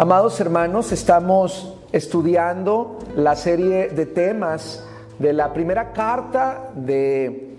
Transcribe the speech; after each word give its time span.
Amados 0.00 0.40
hermanos, 0.40 0.92
estamos 0.92 1.74
estudiando 1.92 2.96
la 3.16 3.36
serie 3.36 3.90
de 3.90 4.06
temas 4.06 4.82
de 5.18 5.34
la 5.34 5.52
primera 5.52 5.92
carta 5.92 6.70
de 6.74 7.58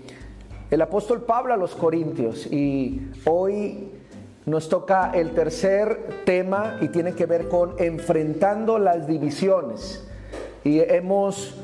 el 0.68 0.82
apóstol 0.82 1.20
Pablo 1.22 1.54
a 1.54 1.56
los 1.56 1.76
Corintios 1.76 2.46
y 2.46 3.12
hoy 3.26 3.92
nos 4.44 4.68
toca 4.68 5.12
el 5.14 5.34
tercer 5.36 6.24
tema 6.24 6.78
y 6.80 6.88
tiene 6.88 7.12
que 7.12 7.26
ver 7.26 7.48
con 7.48 7.76
enfrentando 7.78 8.76
las 8.76 9.06
divisiones. 9.06 10.04
Y 10.64 10.80
hemos 10.80 11.54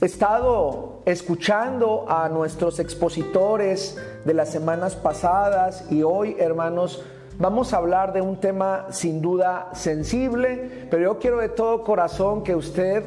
estado 0.00 1.02
escuchando 1.04 2.06
a 2.08 2.30
nuestros 2.30 2.80
expositores 2.80 3.98
de 4.24 4.32
las 4.32 4.48
semanas 4.48 4.96
pasadas 4.96 5.84
y 5.90 6.02
hoy, 6.02 6.36
hermanos, 6.38 7.04
vamos 7.42 7.74
a 7.74 7.78
hablar 7.78 8.12
de 8.12 8.20
un 8.20 8.36
tema 8.36 8.86
sin 8.90 9.20
duda 9.20 9.70
sensible, 9.72 10.86
pero 10.88 11.02
yo 11.02 11.18
quiero 11.18 11.38
de 11.38 11.48
todo 11.48 11.82
corazón 11.82 12.44
que 12.44 12.54
usted 12.54 13.02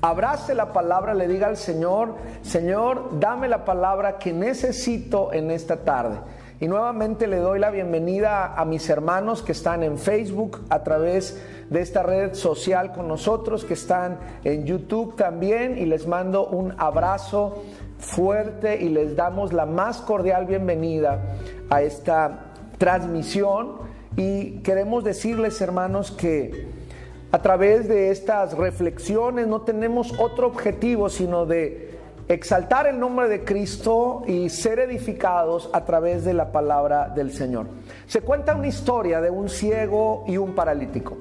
abrace 0.00 0.54
la 0.54 0.72
palabra, 0.72 1.12
le 1.12 1.26
diga 1.26 1.48
al 1.48 1.56
Señor, 1.56 2.14
Señor, 2.42 3.18
dame 3.18 3.48
la 3.48 3.64
palabra 3.64 4.16
que 4.16 4.32
necesito 4.32 5.32
en 5.32 5.50
esta 5.50 5.78
tarde. 5.78 6.18
Y 6.60 6.68
nuevamente 6.68 7.26
le 7.26 7.38
doy 7.38 7.58
la 7.58 7.70
bienvenida 7.70 8.54
a 8.54 8.64
mis 8.64 8.88
hermanos 8.88 9.42
que 9.42 9.50
están 9.50 9.82
en 9.82 9.98
Facebook 9.98 10.60
a 10.68 10.84
través 10.84 11.42
de 11.68 11.80
esta 11.80 12.04
red 12.04 12.34
social 12.34 12.92
con 12.92 13.08
nosotros, 13.08 13.64
que 13.64 13.74
están 13.74 14.20
en 14.44 14.66
YouTube 14.66 15.16
también 15.16 15.76
y 15.76 15.84
les 15.86 16.06
mando 16.06 16.46
un 16.46 16.74
abrazo 16.78 17.64
fuerte 17.98 18.80
y 18.80 18.88
les 18.88 19.16
damos 19.16 19.52
la 19.52 19.66
más 19.66 20.00
cordial 20.00 20.46
bienvenida 20.46 21.20
a 21.70 21.82
esta 21.82 22.50
transmisión 22.80 23.89
y 24.16 24.58
queremos 24.60 25.04
decirles 25.04 25.60
hermanos 25.60 26.10
que 26.10 26.68
a 27.32 27.40
través 27.40 27.88
de 27.88 28.10
estas 28.10 28.54
reflexiones 28.56 29.46
no 29.46 29.62
tenemos 29.62 30.12
otro 30.18 30.48
objetivo 30.48 31.08
sino 31.08 31.46
de 31.46 31.98
exaltar 32.28 32.86
el 32.86 32.98
nombre 32.98 33.28
de 33.28 33.44
Cristo 33.44 34.22
y 34.26 34.48
ser 34.50 34.78
edificados 34.78 35.68
a 35.72 35.84
través 35.84 36.24
de 36.24 36.32
la 36.32 36.52
palabra 36.52 37.08
del 37.08 37.32
Señor. 37.32 37.66
Se 38.06 38.20
cuenta 38.20 38.54
una 38.54 38.68
historia 38.68 39.20
de 39.20 39.30
un 39.30 39.48
ciego 39.48 40.24
y 40.28 40.36
un 40.36 40.54
paralítico. 40.54 41.16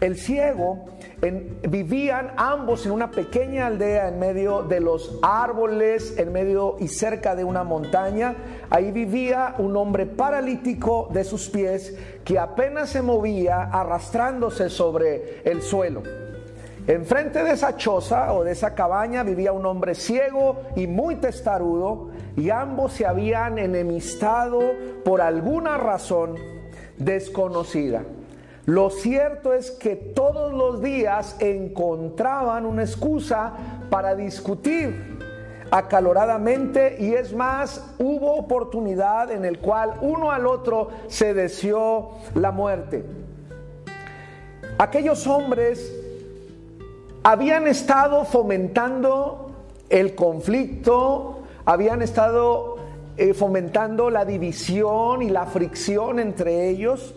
El 0.00 0.16
ciego 0.16 0.86
vivían 1.20 2.32
ambos 2.36 2.86
en 2.86 2.92
una 2.92 3.10
pequeña 3.10 3.66
aldea 3.66 4.08
en 4.08 4.18
medio 4.20 4.62
de 4.62 4.80
los 4.80 5.18
árboles, 5.22 6.16
en 6.16 6.32
medio 6.32 6.76
y 6.78 6.88
cerca 6.88 7.34
de 7.34 7.42
una 7.42 7.64
montaña. 7.64 8.36
Ahí 8.70 8.92
vivía 8.92 9.54
un 9.58 9.76
hombre 9.76 10.06
paralítico 10.06 11.08
de 11.12 11.24
sus 11.24 11.48
pies 11.48 11.96
que 12.24 12.38
apenas 12.38 12.90
se 12.90 13.02
movía 13.02 13.64
arrastrándose 13.64 14.70
sobre 14.70 15.42
el 15.42 15.62
suelo. 15.62 16.02
Enfrente 16.86 17.42
de 17.42 17.50
esa 17.52 17.76
choza 17.76 18.32
o 18.32 18.44
de 18.44 18.52
esa 18.52 18.74
cabaña 18.74 19.22
vivía 19.22 19.52
un 19.52 19.66
hombre 19.66 19.94
ciego 19.94 20.62
y 20.74 20.86
muy 20.86 21.16
testarudo 21.16 22.10
y 22.36 22.48
ambos 22.48 22.92
se 22.92 23.04
habían 23.04 23.58
enemistado 23.58 24.60
por 25.04 25.20
alguna 25.20 25.76
razón 25.76 26.36
desconocida. 26.96 28.04
Lo 28.68 28.90
cierto 28.90 29.54
es 29.54 29.70
que 29.70 29.96
todos 29.96 30.52
los 30.52 30.82
días 30.82 31.36
encontraban 31.38 32.66
una 32.66 32.82
excusa 32.82 33.54
para 33.88 34.14
discutir 34.14 35.16
acaloradamente 35.70 36.98
y 37.00 37.14
es 37.14 37.32
más, 37.32 37.82
hubo 37.98 38.34
oportunidad 38.34 39.30
en 39.30 39.46
el 39.46 39.58
cual 39.58 39.94
uno 40.02 40.30
al 40.30 40.46
otro 40.46 40.90
se 41.06 41.32
deseó 41.32 42.10
la 42.34 42.50
muerte. 42.50 43.06
Aquellos 44.76 45.26
hombres 45.26 45.90
habían 47.22 47.66
estado 47.66 48.26
fomentando 48.26 49.50
el 49.88 50.14
conflicto, 50.14 51.38
habían 51.64 52.02
estado 52.02 52.76
eh, 53.16 53.32
fomentando 53.32 54.10
la 54.10 54.26
división 54.26 55.22
y 55.22 55.30
la 55.30 55.46
fricción 55.46 56.18
entre 56.18 56.68
ellos 56.68 57.14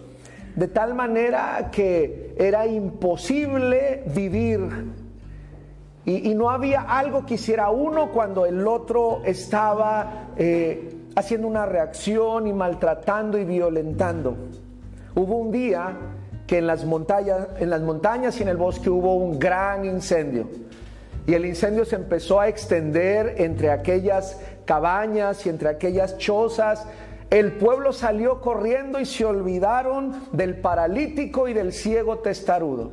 de 0.56 0.67
tal 0.67 0.94
manera 0.94 1.69
que 1.72 2.35
era 2.38 2.66
imposible 2.67 4.03
vivir. 4.07 4.59
Y, 6.03 6.34
no 6.34 6.50
había 6.50 6.81
algo 6.81 7.25
que 7.25 7.35
hiciera 7.35 7.69
uno 7.69 8.12
cuando 8.12 8.45
el 8.45 8.67
otro 8.67 9.22
estaba 9.23 10.29
eh, 10.35 10.97
haciendo 11.16 11.47
una 11.47 11.66
reacción 11.66 12.47
y 12.47 12.53
maltratando 12.53 13.38
y 13.38 13.45
violentando. 13.45 14.35
Hubo 15.16 15.38
un 15.38 15.51
día 15.51 15.95
que 16.47 16.57
en 16.57 16.68
las, 16.68 16.85
montañas, 16.85 17.47
en 17.59 17.69
las 17.69 17.81
montañas 17.81 18.39
y 18.39 18.44
en 18.44 18.50
el 18.50 18.57
bosque 18.57 18.89
hubo 18.89 19.16
un 19.16 19.38
gran 19.38 19.85
incendio. 19.85 20.50
Y 21.28 21.35
el 21.35 21.45
incendio 21.45 21.85
se 21.85 21.95
empezó 21.95 22.39
a 22.39 22.47
extender 22.47 23.35
entre 23.38 23.69
aquellas 23.69 24.39
cabañas 24.66 25.45
y 25.45 25.50
entre 25.50 25.69
aquellas 25.69 26.18
chozas 26.18 26.88
el 27.31 27.53
pueblo 27.53 27.94
salió 27.94 28.42
corriendo 28.42 29.00
y 29.00 29.06
se 29.06 29.24
olvidaron 29.24 30.25
del 30.34 30.59
paralítico 30.59 31.47
y 31.47 31.53
del 31.53 31.72
ciego 31.72 32.19
testarudo. 32.19 32.92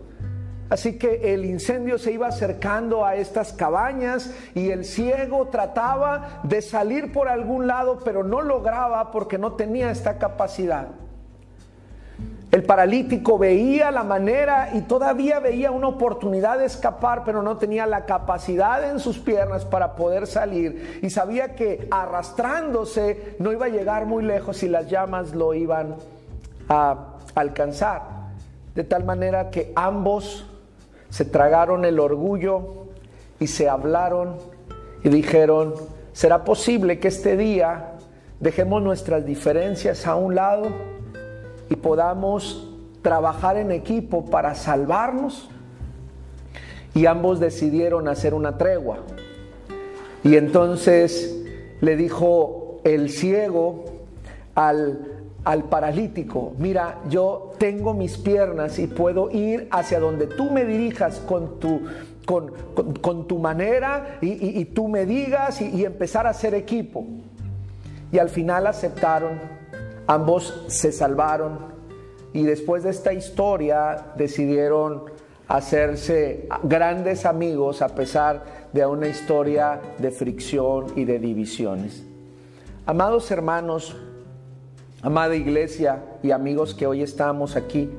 Así 0.71 0.97
que 0.97 1.35
el 1.35 1.45
incendio 1.45 1.99
se 1.99 2.13
iba 2.13 2.29
acercando 2.29 3.05
a 3.05 3.17
estas 3.17 3.53
cabañas 3.53 4.33
y 4.55 4.71
el 4.71 4.85
ciego 4.85 5.49
trataba 5.49 6.41
de 6.45 6.63
salir 6.63 7.13
por 7.13 7.29
algún 7.29 7.67
lado, 7.67 7.99
pero 8.05 8.23
no 8.23 8.41
lograba 8.41 9.11
porque 9.11 9.39
no 9.39 9.55
tenía 9.55 9.91
esta 9.91 10.19
capacidad. 10.19 10.89
El 12.51 12.63
paralítico 12.63 13.37
veía 13.37 13.91
la 13.91 14.05
manera 14.05 14.71
y 14.73 14.81
todavía 14.81 15.39
veía 15.39 15.71
una 15.71 15.89
oportunidad 15.89 16.59
de 16.59 16.65
escapar, 16.65 17.23
pero 17.25 17.43
no 17.43 17.59
tenía 17.59 17.87
la 17.87 18.07
capacidad 18.07 18.91
en 18.91 19.01
sus 19.01 19.19
piernas 19.19 19.67
para 19.67 19.97
poder 19.97 20.27
salir. 20.27 20.99
Y 21.03 21.11
sabía 21.11 21.55
que 21.55 21.87
arrastrándose 21.91 23.37
no 23.39 23.53
iba 23.53 23.67
a 23.67 23.69
llegar 23.69 24.07
muy 24.07 24.25
lejos 24.25 24.63
y 24.63 24.69
las 24.69 24.89
llamas 24.89 25.35
lo 25.35 25.53
iban 25.53 25.97
a 26.71 27.17
alcanzar. 27.35 28.03
De 28.75 28.83
tal 28.83 29.05
manera 29.05 29.51
que 29.51 29.71
ambos 29.77 30.47
se 31.11 31.27
tragaron 31.27 31.85
el 31.85 32.01
orgullo 32.01 32.87
y 33.39 33.47
se 33.47 33.69
hablaron 33.69 34.37
y 35.05 35.11
dijeron, 35.11 35.75
¿será 36.15 36.45
posible 36.45 36.99
que 36.99 37.09
este 37.09 37.37
día 37.37 37.93
dejemos 38.41 38.83
nuestras 38.83 39.27
diferencias 39.27 40.07
a 40.07 40.15
un 40.15 40.35
lado? 40.35 40.98
Y 41.71 41.77
podamos 41.77 42.69
trabajar 43.03 43.57
en 43.57 43.71
equipo 43.71 44.25
para 44.25 44.55
salvarnos. 44.55 45.49
Y 46.95 47.07
ambos 47.07 47.39
decidieron 47.39 48.09
hacer 48.09 48.35
una 48.35 48.59
tregua. 48.59 48.99
Y 50.25 50.37
entonces 50.37 51.45
le 51.81 51.97
dijo 51.97 52.81
el 52.85 53.11
ciego 53.11 53.85
al, 54.55 55.19
al 55.45 55.65
paralítico, 55.65 56.55
mira, 56.59 56.99
yo 57.09 57.53
tengo 57.59 57.95
mis 57.95 58.19
piernas 58.19 58.79
y 58.79 58.87
puedo 58.87 59.31
ir 59.31 59.69
hacia 59.71 60.01
donde 60.01 60.27
tú 60.27 60.51
me 60.51 60.65
dirijas 60.65 61.21
con 61.21 61.61
tu, 61.61 61.83
con, 62.27 63.27
tu 63.27 63.39
manera 63.39 64.19
y, 64.21 64.65
tú 64.67 64.89
me 64.89 65.07
digas 65.07 65.61
y 65.63 65.85
empezar 65.85 66.27
a 66.27 66.31
hacer 66.31 66.55
equipo. 66.55 67.07
Y 68.13 68.19
al 68.19 68.29
final 68.29 68.67
aceptaron 68.67 69.58
Ambos 70.09 70.65
se 70.69 70.91
salvaron 70.91 71.59
y 72.33 72.45
después 72.45 72.83
de 72.83 72.89
esta 72.89 73.13
historia 73.13 74.07
decidieron 74.17 75.05
hacerse 75.49 76.49
grandes 76.63 77.27
amigos 77.27 77.83
a 77.83 77.89
pesar 77.89 78.43
de 78.73 78.87
una 78.87 79.07
historia 79.07 79.79
de 79.99 80.11
fricción 80.11 80.87
y 80.97 81.05
de 81.05 81.19
divisiones. 81.19 82.05
Amados 82.87 83.31
hermanos, 83.31 83.97
amada 85.03 85.37
iglesia 85.37 86.03
y 86.23 86.31
amigos 86.31 86.75
que 86.75 86.87
hoy 86.87 87.03
estamos 87.03 87.55
aquí, 87.55 87.91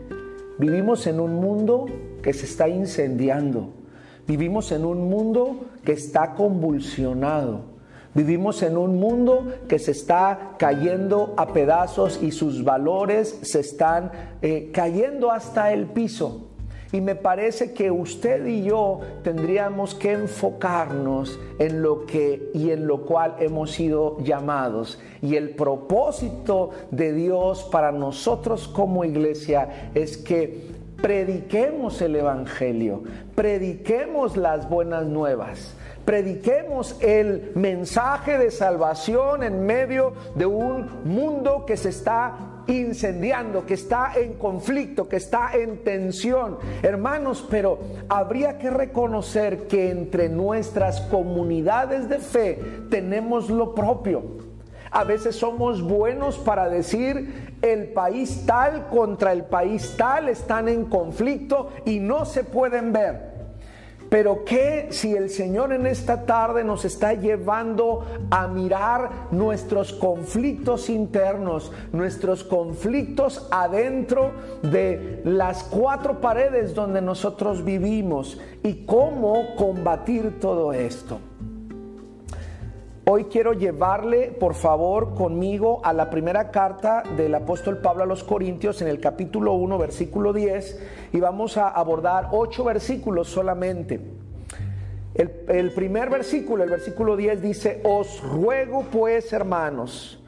vivimos 0.57 1.05
en 1.05 1.19
un 1.19 1.35
mundo 1.35 1.85
que 2.23 2.33
se 2.33 2.47
está 2.47 2.67
incendiando, 2.67 3.69
vivimos 4.25 4.71
en 4.71 4.83
un 4.83 5.07
mundo 5.11 5.57
que 5.85 5.91
está 5.91 6.33
convulsionado. 6.33 7.78
Vivimos 8.15 8.63
en 8.63 8.75
un 8.75 8.99
mundo 8.99 9.53
que 9.67 9.77
se 9.77 9.91
está 9.91 10.55
cayendo 10.57 11.35
a 11.37 11.53
pedazos 11.53 12.19
y 12.23 12.31
sus 12.31 12.63
valores 12.63 13.37
se 13.43 13.59
están 13.59 14.11
eh, 14.41 14.71
cayendo 14.73 15.31
hasta 15.31 15.71
el 15.71 15.85
piso. 15.85 16.47
Y 16.91 17.01
me 17.01 17.13
parece 17.13 17.71
que 17.71 17.91
usted 17.91 18.47
y 18.47 18.63
yo 18.63 19.01
tendríamos 19.21 19.93
que 19.93 20.13
enfocarnos 20.13 21.39
en 21.59 21.83
lo 21.83 22.07
que 22.07 22.49
y 22.55 22.71
en 22.71 22.87
lo 22.87 23.05
cual 23.05 23.35
hemos 23.39 23.71
sido 23.71 24.17
llamados. 24.23 24.99
Y 25.21 25.35
el 25.35 25.51
propósito 25.51 26.71
de 26.89 27.13
Dios 27.13 27.63
para 27.71 27.91
nosotros 27.91 28.67
como 28.67 29.05
iglesia 29.05 29.91
es 29.93 30.17
que 30.17 30.79
prediquemos 30.99 32.01
el 32.01 32.15
Evangelio, 32.15 33.03
prediquemos 33.35 34.35
las 34.35 34.67
buenas 34.67 35.05
nuevas 35.05 35.75
prediquemos 36.09 36.95
el 37.01 37.51
mensaje 37.53 38.39
de 38.39 38.49
salvación 38.49 39.43
en 39.43 39.63
medio 39.63 40.13
de 40.33 40.47
un 40.47 40.89
mundo 41.03 41.67
que 41.67 41.77
se 41.77 41.89
está 41.89 42.63
incendiando, 42.65 43.67
que 43.67 43.75
está 43.75 44.13
en 44.15 44.33
conflicto, 44.33 45.07
que 45.07 45.17
está 45.17 45.51
en 45.53 45.83
tensión. 45.83 46.57
Hermanos, 46.81 47.45
pero 47.47 47.77
habría 48.09 48.57
que 48.57 48.71
reconocer 48.71 49.67
que 49.67 49.91
entre 49.91 50.29
nuestras 50.29 50.99
comunidades 51.01 52.09
de 52.09 52.17
fe 52.17 52.59
tenemos 52.89 53.51
lo 53.51 53.75
propio. 53.75 54.23
A 54.89 55.03
veces 55.03 55.35
somos 55.35 55.83
buenos 55.83 56.39
para 56.39 56.69
decir 56.69 57.53
el 57.61 57.89
país 57.89 58.47
tal 58.47 58.87
contra 58.87 59.31
el 59.31 59.43
país 59.43 59.93
tal 59.95 60.27
están 60.27 60.69
en 60.69 60.85
conflicto 60.85 61.69
y 61.85 61.99
no 61.99 62.25
se 62.25 62.43
pueden 62.43 62.93
ver. 62.93 63.28
Pero 64.09 64.43
¿qué 64.43 64.87
si 64.89 65.15
el 65.15 65.29
Señor 65.29 65.71
en 65.71 65.85
esta 65.85 66.25
tarde 66.25 66.63
nos 66.63 66.83
está 66.83 67.13
llevando 67.13 68.05
a 68.31 68.47
mirar 68.47 69.27
nuestros 69.31 69.93
conflictos 69.93 70.89
internos, 70.89 71.71
nuestros 71.91 72.43
conflictos 72.43 73.47
adentro 73.51 74.31
de 74.63 75.21
las 75.25 75.63
cuatro 75.63 76.19
paredes 76.19 76.73
donde 76.73 77.01
nosotros 77.01 77.63
vivimos 77.63 78.39
y 78.63 78.85
cómo 78.85 79.55
combatir 79.55 80.39
todo 80.39 80.73
esto? 80.73 81.19
Hoy 83.11 83.23
quiero 83.23 83.53
llevarle, 83.53 84.27
por 84.27 84.53
favor, 84.53 85.15
conmigo 85.15 85.81
a 85.83 85.93
la 85.93 86.11
primera 86.11 86.51
carta 86.51 87.01
del 87.17 87.33
apóstol 87.33 87.79
Pablo 87.79 88.03
a 88.03 88.05
los 88.05 88.23
Corintios 88.23 88.83
en 88.83 88.87
el 88.87 88.99
capítulo 88.99 89.53
1, 89.53 89.79
versículo 89.79 90.31
10, 90.31 90.79
y 91.13 91.19
vamos 91.19 91.57
a 91.57 91.69
abordar 91.69 92.27
ocho 92.33 92.63
versículos 92.63 93.27
solamente. 93.27 93.99
El, 95.15 95.31
el, 95.47 95.73
primer 95.73 96.11
versículo, 96.11 96.63
el 96.63 96.69
versículo 96.69 97.17
10 97.17 97.41
dice, 97.41 97.81
os 97.83 98.21
ruego 98.21 98.85
pues, 98.91 99.33
hermanos, 99.33 100.18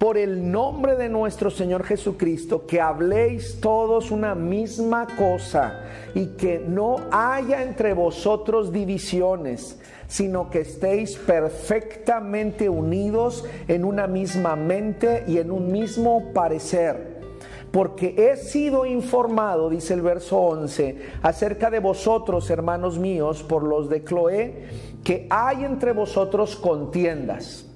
por 0.00 0.16
el 0.16 0.50
nombre 0.50 0.96
de 0.96 1.10
nuestro 1.10 1.50
Señor 1.50 1.84
Jesucristo, 1.84 2.66
que 2.66 2.80
habléis 2.80 3.60
todos 3.60 4.10
una 4.10 4.34
misma 4.34 5.06
cosa 5.14 5.82
y 6.14 6.28
que 6.38 6.58
no 6.58 6.96
haya 7.12 7.62
entre 7.62 7.92
vosotros 7.92 8.72
divisiones 8.72 9.78
sino 10.08 10.50
que 10.50 10.62
estéis 10.62 11.16
perfectamente 11.16 12.68
unidos 12.68 13.44
en 13.68 13.84
una 13.84 14.08
misma 14.08 14.56
mente 14.56 15.22
y 15.28 15.38
en 15.38 15.52
un 15.52 15.70
mismo 15.70 16.32
parecer. 16.32 17.20
Porque 17.70 18.16
he 18.16 18.36
sido 18.36 18.86
informado, 18.86 19.70
dice 19.70 19.94
el 19.94 20.02
verso 20.02 20.36
11, 20.38 20.98
acerca 21.22 21.70
de 21.70 21.78
vosotros, 21.78 22.50
hermanos 22.50 22.98
míos, 22.98 23.44
por 23.44 23.62
los 23.62 23.88
de 23.88 24.02
Cloé, 24.02 24.64
que 25.04 25.28
hay 25.30 25.64
entre 25.64 25.92
vosotros 25.92 26.56
contiendas. 26.56 27.69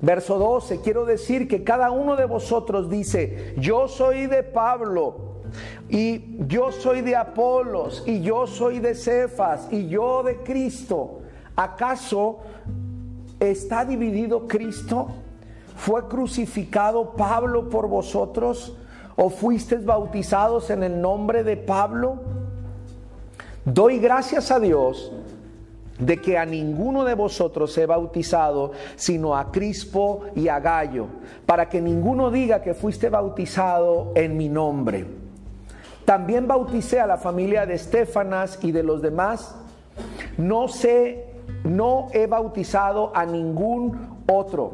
Verso 0.00 0.38
12, 0.38 0.80
quiero 0.82 1.06
decir 1.06 1.48
que 1.48 1.64
cada 1.64 1.90
uno 1.90 2.16
de 2.16 2.26
vosotros 2.26 2.90
dice, 2.90 3.54
yo 3.58 3.88
soy 3.88 4.26
de 4.26 4.42
Pablo, 4.42 5.36
y 5.88 6.36
yo 6.46 6.70
soy 6.72 7.00
de 7.00 7.16
Apolos, 7.16 8.02
y 8.06 8.20
yo 8.20 8.46
soy 8.46 8.78
de 8.80 8.94
Cefas, 8.94 9.68
y 9.70 9.88
yo 9.88 10.22
de 10.22 10.38
Cristo. 10.38 11.20
¿Acaso 11.54 12.40
está 13.40 13.84
dividido 13.84 14.46
Cristo? 14.46 15.08
¿Fue 15.76 16.06
crucificado 16.08 17.12
Pablo 17.12 17.70
por 17.70 17.88
vosotros? 17.88 18.76
¿O 19.16 19.30
fuisteis 19.30 19.84
bautizados 19.84 20.68
en 20.68 20.82
el 20.82 21.00
nombre 21.00 21.42
de 21.42 21.56
Pablo? 21.56 22.18
Doy 23.64 23.98
gracias 23.98 24.50
a 24.50 24.60
Dios 24.60 25.10
de 25.98 26.20
que 26.20 26.36
a 26.36 26.44
ninguno 26.44 27.04
de 27.04 27.14
vosotros 27.14 27.76
he 27.78 27.86
bautizado, 27.86 28.72
sino 28.96 29.36
a 29.36 29.50
Crispo 29.50 30.22
y 30.34 30.48
a 30.48 30.60
Gallo, 30.60 31.06
para 31.46 31.68
que 31.68 31.80
ninguno 31.80 32.30
diga 32.30 32.62
que 32.62 32.74
fuiste 32.74 33.08
bautizado 33.08 34.12
en 34.14 34.36
mi 34.36 34.48
nombre. 34.48 35.06
También 36.04 36.46
bauticé 36.46 37.00
a 37.00 37.06
la 37.06 37.16
familia 37.16 37.66
de 37.66 37.74
Estefanas 37.74 38.58
y 38.62 38.72
de 38.72 38.82
los 38.82 39.02
demás. 39.02 39.56
No 40.36 40.68
sé, 40.68 41.24
no 41.64 42.08
he 42.12 42.26
bautizado 42.26 43.10
a 43.14 43.24
ningún 43.26 44.22
otro, 44.26 44.72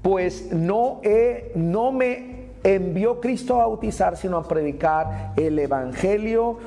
pues 0.00 0.52
no 0.52 1.00
he, 1.04 1.52
no 1.54 1.92
me 1.92 2.50
envió 2.64 3.20
Cristo 3.20 3.54
a 3.54 3.66
bautizar, 3.66 4.16
sino 4.16 4.36
a 4.38 4.48
predicar 4.48 5.32
el 5.36 5.58
evangelio 5.58 6.58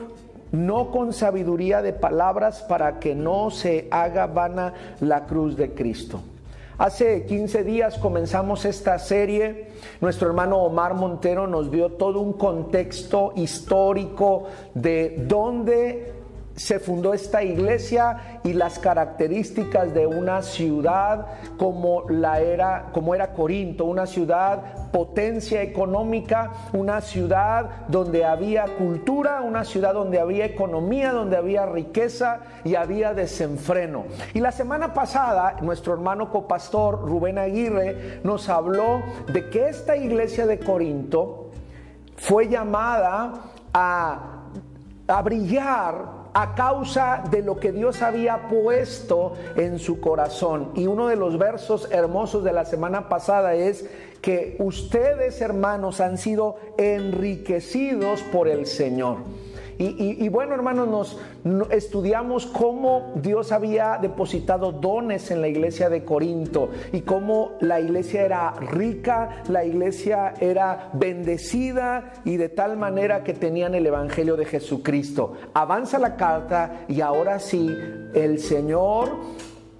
no 0.55 0.91
con 0.91 1.13
sabiduría 1.13 1.81
de 1.81 1.93
palabras 1.93 2.63
para 2.63 2.99
que 2.99 3.13
no 3.15 3.51
se 3.51 3.87
haga 3.91 4.27
vana 4.27 4.73
la 4.99 5.25
cruz 5.25 5.55
de 5.55 5.73
Cristo. 5.73 6.21
Hace 6.77 7.25
15 7.25 7.63
días 7.63 7.97
comenzamos 7.97 8.65
esta 8.65 8.99
serie. 8.99 9.67
Nuestro 10.01 10.27
hermano 10.27 10.57
Omar 10.57 10.93
Montero 10.93 11.47
nos 11.47 11.71
dio 11.71 11.93
todo 11.93 12.19
un 12.19 12.33
contexto 12.33 13.31
histórico 13.37 14.47
de 14.73 15.23
dónde 15.25 16.13
se 16.55 16.79
fundó 16.79 17.13
esta 17.13 17.43
iglesia 17.43 18.39
y 18.43 18.53
las 18.53 18.79
características 18.79 19.93
de 19.93 20.07
una 20.07 20.41
ciudad 20.41 21.27
como 21.57 22.09
la 22.09 22.39
era 22.39 22.89
como 22.93 23.13
era 23.13 23.33
Corinto, 23.33 23.85
una 23.85 24.05
ciudad 24.05 24.89
potencia 24.91 25.61
económica, 25.61 26.51
una 26.71 27.01
ciudad 27.01 27.87
donde 27.89 28.23
había 28.23 28.65
cultura, 28.77 29.41
una 29.41 29.65
ciudad 29.65 29.93
donde 29.93 30.19
había 30.19 30.45
economía, 30.45 31.11
donde 31.11 31.35
había 31.35 31.65
riqueza 31.65 32.39
y 32.63 32.75
había 32.75 33.13
desenfreno. 33.13 34.05
Y 34.33 34.39
la 34.39 34.53
semana 34.53 34.93
pasada 34.93 35.57
nuestro 35.61 35.93
hermano 35.93 36.31
copastor 36.31 37.01
Rubén 37.01 37.37
Aguirre 37.37 38.21
nos 38.23 38.47
habló 38.47 39.01
de 39.27 39.49
que 39.49 39.67
esta 39.67 39.97
iglesia 39.97 40.45
de 40.45 40.59
Corinto 40.59 41.51
fue 42.15 42.47
llamada 42.47 43.33
a, 43.73 44.19
a 45.07 45.21
brillar 45.21 46.14
a 46.35 46.53
causa 46.53 47.23
de 47.31 47.41
lo 47.41 47.57
que 47.57 47.71
Dios 47.71 48.01
había 48.01 48.49
puesto 48.49 49.33
en 49.55 49.79
su 49.79 50.01
corazón. 50.01 50.71
Y 50.75 50.85
uno 50.85 51.07
de 51.07 51.15
los 51.15 51.37
versos 51.37 51.87
hermosos 51.91 52.43
de 52.43 52.51
la 52.51 52.65
semana 52.65 53.07
pasada 53.07 53.55
es 53.55 53.85
que 54.21 54.57
ustedes, 54.59 55.39
hermanos, 55.39 56.01
han 56.01 56.17
sido 56.17 56.57
enriquecidos 56.77 58.21
por 58.33 58.49
el 58.49 58.65
Señor. 58.65 59.19
Y, 59.77 60.29
bueno, 60.29 60.55
hermanos, 60.55 61.17
nos 61.43 61.69
estudiamos 61.71 62.45
cómo 62.45 63.11
Dios 63.15 63.51
había 63.51 63.97
depositado 64.01 64.71
dones 64.71 65.31
en 65.31 65.41
la 65.41 65.49
iglesia 65.49 65.89
de 65.89 66.05
Corinto 66.05 66.69
y 66.93 67.01
cómo 67.01 67.51
la 67.59 67.81
iglesia 67.81 68.23
era 68.23 68.51
rica, 68.53 69.43
la 69.49 69.65
iglesia 69.65 70.33
era 70.39 70.89
bendecida 70.93 72.13
y 72.23 72.37
de 72.37 72.49
tal 72.49 72.77
manera 72.77 73.23
que 73.23 73.33
tenían 73.33 73.75
el 73.75 73.85
Evangelio 73.85 74.37
de 74.37 74.45
Jesucristo. 74.45 75.33
Avanza 75.53 75.99
la 75.99 76.15
carta 76.15 76.85
y 76.87 77.01
ahora 77.01 77.39
sí, 77.39 77.69
el 78.13 78.39
Señor 78.39 79.09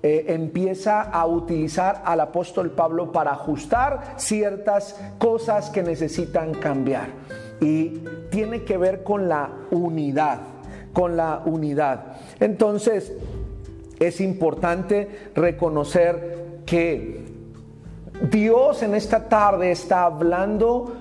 eh, 0.03 0.25
empieza 0.27 1.01
a 1.01 1.25
utilizar 1.25 2.03
al 2.05 2.19
apóstol 2.19 2.71
Pablo 2.71 3.11
para 3.11 3.31
ajustar 3.31 4.15
ciertas 4.17 4.99
cosas 5.17 5.69
que 5.69 5.81
necesitan 5.81 6.53
cambiar 6.53 7.07
y 7.61 8.01
tiene 8.29 8.63
que 8.63 8.77
ver 8.77 9.03
con 9.03 9.27
la 9.27 9.49
unidad, 9.71 10.39
con 10.93 11.15
la 11.17 11.41
unidad. 11.45 12.17
Entonces, 12.39 13.13
es 13.99 14.21
importante 14.21 15.29
reconocer 15.35 16.61
que 16.65 17.23
Dios 18.29 18.83
en 18.83 18.95
esta 18.95 19.29
tarde 19.29 19.71
está 19.71 20.03
hablando 20.03 20.93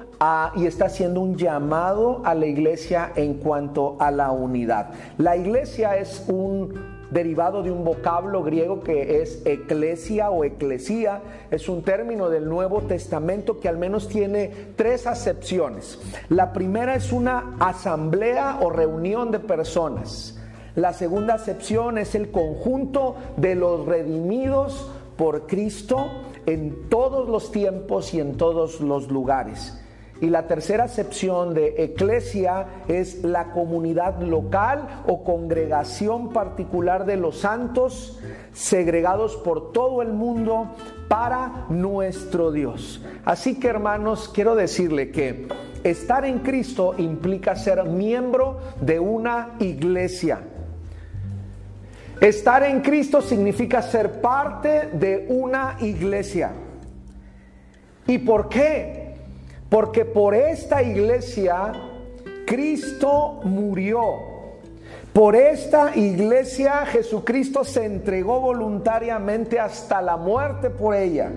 y 0.57 0.67
está 0.67 0.87
haciendo 0.87 1.21
un 1.21 1.37
llamado 1.37 2.23
a 2.25 2.35
la 2.35 2.47
iglesia 2.47 3.13
en 3.15 3.35
cuanto 3.35 3.97
a 3.99 4.11
la 4.11 4.31
unidad. 4.31 4.91
La 5.19 5.37
iglesia 5.37 5.97
es 5.99 6.25
un 6.29 6.94
derivado 7.15 7.63
de 7.63 7.71
un 7.71 7.85
vocablo 7.85 8.43
griego 8.43 8.81
que 8.81 9.23
es 9.23 9.41
eclesia 9.47 10.31
o 10.31 10.45
eclesía. 10.45 11.23
Es 11.51 11.69
un 11.69 11.83
término 11.83 12.29
del 12.29 12.49
Nuevo 12.49 12.83
Testamento 12.83 13.61
que 13.61 13.69
al 13.69 13.79
menos 13.79 14.09
tiene 14.09 14.51
tres 14.77 15.07
acepciones. 15.07 16.01
La 16.29 16.53
primera 16.53 16.97
es 16.97 17.13
una 17.13 17.57
asamblea 17.61 18.59
o 18.61 18.69
reunión 18.69 19.31
de 19.31 19.39
personas. 19.39 20.39
La 20.75 20.93
segunda 20.93 21.35
acepción 21.35 21.99
es 21.99 22.17
el 22.17 22.33
conjunto 22.33 23.15
de 23.37 23.55
los 23.55 23.87
redimidos 23.87 24.91
por 25.17 25.47
Cristo 25.47 26.11
en 26.47 26.89
todos 26.89 27.29
los 27.29 27.53
tiempos 27.53 28.13
y 28.13 28.19
en 28.19 28.37
todos 28.37 28.81
los 28.81 29.09
lugares. 29.09 29.81
Y 30.21 30.31
la 30.31 30.47
tercera 30.47 30.85
acepción 30.85 31.55
de 31.55 31.75
eclesia 31.83 32.67
es 32.89 33.25
la 33.25 33.51
comunidad 33.53 34.21
local 34.23 35.03
o 35.07 35.25
congregación 35.25 36.33
particular 36.33 37.05
de 37.05 37.17
los 37.17 37.39
santos 37.39 38.21
segregados 38.53 39.37
por 39.37 39.73
todo 39.73 40.03
el 40.03 40.13
mundo 40.13 40.69
para 41.09 41.67
nuestro 41.69 42.53
Dios. 42.53 43.03
Así 43.25 43.59
que 43.59 43.69
hermanos, 43.69 44.31
quiero 44.33 44.55
decirle 44.55 45.11
que 45.11 45.49
estar 45.83 46.25
en 46.25 46.39
Cristo 46.39 46.95
implica 46.97 47.57
ser 47.57 47.85
miembro 47.85 48.61
de 48.81 49.01
una 49.01 49.57
iglesia. 49.59 50.41
Estar 52.21 52.63
en 52.63 52.81
Cristo 52.81 53.21
significa 53.21 53.83
ser 53.83 54.21
parte 54.21 54.89
de 54.93 55.27
una 55.29 55.77
iglesia. 55.81 56.53
¿Y 58.07 58.19
por 58.19 58.49
qué? 58.49 59.04
Porque 59.69 60.05
por 60.05 60.35
esta 60.35 60.83
iglesia 60.83 61.73
Cristo 62.47 63.41
murió. 63.45 64.33
Por 65.13 65.37
esta 65.37 65.97
iglesia 65.97 66.87
Jesucristo 66.87 67.65
se 67.65 67.85
entregó 67.85 68.41
voluntariamente 68.41 69.61
hasta 69.61 70.03
la 70.03 70.17
muerte 70.17 70.71
por 70.71 70.95
ella. 70.95 71.31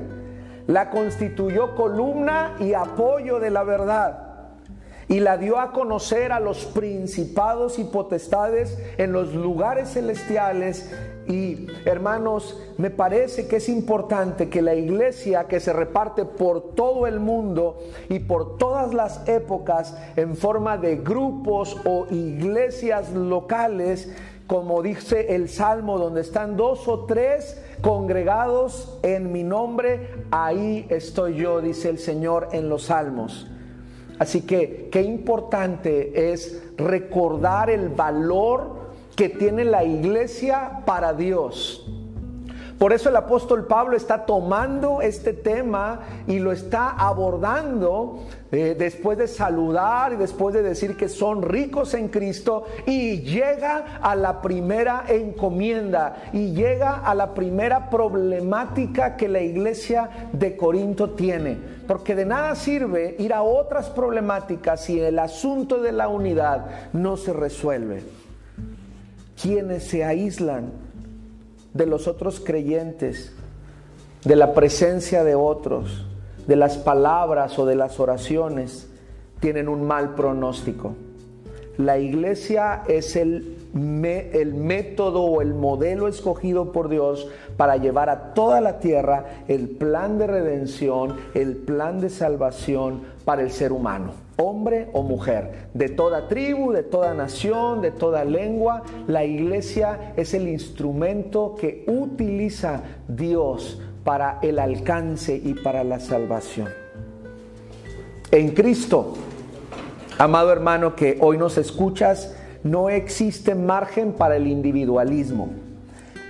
La 0.65 0.89
constituyó 0.89 1.75
columna 1.75 2.55
y 2.59 2.73
apoyo 2.73 3.39
de 3.39 3.51
la 3.51 3.63
verdad 3.63 4.27
y 5.07 5.19
la 5.19 5.37
dio 5.37 5.59
a 5.59 5.71
conocer 5.71 6.31
a 6.31 6.39
los 6.39 6.65
principados 6.65 7.79
y 7.79 7.85
potestades 7.85 8.77
en 8.97 9.13
los 9.13 9.33
lugares 9.33 9.93
celestiales. 9.93 10.91
Y 11.27 11.67
hermanos, 11.83 12.57
me 12.77 12.89
parece 12.89 13.47
que 13.47 13.57
es 13.57 13.67
importante 13.67 14.49
que 14.49 14.61
la 14.61 14.75
iglesia 14.75 15.45
que 15.45 15.59
se 15.59 15.73
reparte 15.73 16.23
por 16.23 16.73
todo 16.73 17.05
el 17.05 17.19
mundo 17.19 17.79
y 18.07 18.19
por 18.19 18.57
todas 18.57 18.93
las 18.93 19.27
épocas 19.27 19.97
en 20.15 20.37
forma 20.37 20.77
de 20.77 20.95
grupos 20.95 21.75
o 21.85 22.07
iglesias 22.09 23.11
locales, 23.11 24.09
como 24.47 24.81
dice 24.81 25.35
el 25.35 25.49
Salmo, 25.49 25.97
donde 25.97 26.21
están 26.21 26.55
dos 26.55 26.87
o 26.87 27.05
tres 27.05 27.61
congregados 27.81 28.97
en 29.03 29.33
mi 29.33 29.43
nombre, 29.43 30.09
ahí 30.31 30.85
estoy 30.89 31.35
yo, 31.35 31.59
dice 31.59 31.89
el 31.89 31.99
Señor 31.99 32.47
en 32.53 32.69
los 32.69 32.85
Salmos. 32.85 33.51
Así 34.17 34.41
que 34.41 34.87
qué 34.91 35.01
importante 35.01 36.31
es 36.31 36.63
recordar 36.77 37.69
el 37.69 37.89
valor 37.89 38.76
que 39.17 39.29
tiene 39.29 39.65
la 39.65 39.83
iglesia 39.83 40.83
para 40.85 41.11
Dios. 41.11 41.83
Por 42.77 42.93
eso 42.93 43.09
el 43.09 43.15
apóstol 43.15 43.65
Pablo 43.65 43.97
está 43.97 44.27
tomando 44.27 45.01
este 45.01 45.33
tema 45.33 46.01
y 46.27 46.37
lo 46.37 46.51
está 46.51 46.91
abordando 46.91 48.19
eh, 48.51 48.75
después 48.77 49.17
de 49.17 49.27
saludar 49.27 50.13
y 50.13 50.17
después 50.17 50.53
de 50.53 50.61
decir 50.61 50.95
que 50.95 51.09
son 51.09 51.41
ricos 51.41 51.95
en 51.95 52.09
Cristo 52.09 52.65
y 52.85 53.21
llega 53.21 53.97
a 53.99 54.15
la 54.15 54.43
primera 54.43 55.05
encomienda 55.07 56.29
y 56.31 56.51
llega 56.51 56.97
a 56.97 57.15
la 57.15 57.33
primera 57.33 57.89
problemática 57.89 59.17
que 59.17 59.27
la 59.27 59.41
iglesia 59.41 60.29
de 60.31 60.55
Corinto 60.55 61.09
tiene. 61.09 61.57
Porque 61.87 62.13
de 62.13 62.25
nada 62.25 62.53
sirve 62.53 63.15
ir 63.17 63.33
a 63.33 63.41
otras 63.41 63.89
problemáticas 63.89 64.81
si 64.81 64.99
el 64.99 65.17
asunto 65.17 65.81
de 65.81 65.93
la 65.93 66.07
unidad 66.07 66.91
no 66.93 67.17
se 67.17 67.33
resuelve. 67.33 68.16
Quienes 69.41 69.83
se 69.83 70.03
aíslan 70.03 70.71
de 71.73 71.85
los 71.85 72.07
otros 72.07 72.39
creyentes, 72.39 73.33
de 74.23 74.35
la 74.35 74.53
presencia 74.53 75.23
de 75.23 75.35
otros, 75.35 76.05
de 76.47 76.55
las 76.55 76.77
palabras 76.77 77.59
o 77.59 77.65
de 77.65 77.75
las 77.75 77.99
oraciones, 77.99 78.89
tienen 79.39 79.67
un 79.67 79.85
mal 79.85 80.15
pronóstico. 80.15 80.95
La 81.77 81.99
iglesia 81.99 82.81
es 82.87 83.15
el, 83.15 83.57
el, 83.73 84.53
método 84.55 85.21
o 85.21 85.43
el 85.43 85.53
modelo 85.53 86.07
escogido 86.07 86.71
por 86.71 86.89
Dios 86.89 87.27
para 87.57 87.77
llevar 87.77 88.09
a 88.09 88.33
toda 88.33 88.59
la 88.61 88.79
tierra 88.79 89.43
el 89.47 89.69
plan 89.69 90.17
de 90.17 90.25
redención, 90.25 91.17
el 91.35 91.55
plan 91.57 92.01
de 92.01 92.09
salvación 92.09 93.01
para 93.23 93.43
el 93.43 93.51
ser 93.51 93.71
humano 93.71 94.26
hombre 94.37 94.87
o 94.93 95.03
mujer, 95.03 95.69
de 95.73 95.89
toda 95.89 96.27
tribu, 96.27 96.71
de 96.71 96.83
toda 96.83 97.13
nación, 97.13 97.81
de 97.81 97.91
toda 97.91 98.23
lengua. 98.23 98.83
La 99.07 99.25
iglesia 99.25 100.13
es 100.15 100.33
el 100.33 100.47
instrumento 100.47 101.55
que 101.59 101.83
utiliza 101.87 102.81
Dios 103.07 103.81
para 104.03 104.39
el 104.41 104.59
alcance 104.59 105.35
y 105.35 105.53
para 105.53 105.83
la 105.83 105.99
salvación. 105.99 106.69
En 108.31 108.51
Cristo, 108.51 109.15
amado 110.17 110.51
hermano 110.51 110.95
que 110.95 111.17
hoy 111.19 111.37
nos 111.37 111.57
escuchas, 111.57 112.35
no 112.63 112.89
existe 112.89 113.55
margen 113.55 114.13
para 114.13 114.35
el 114.35 114.47
individualismo. 114.47 115.49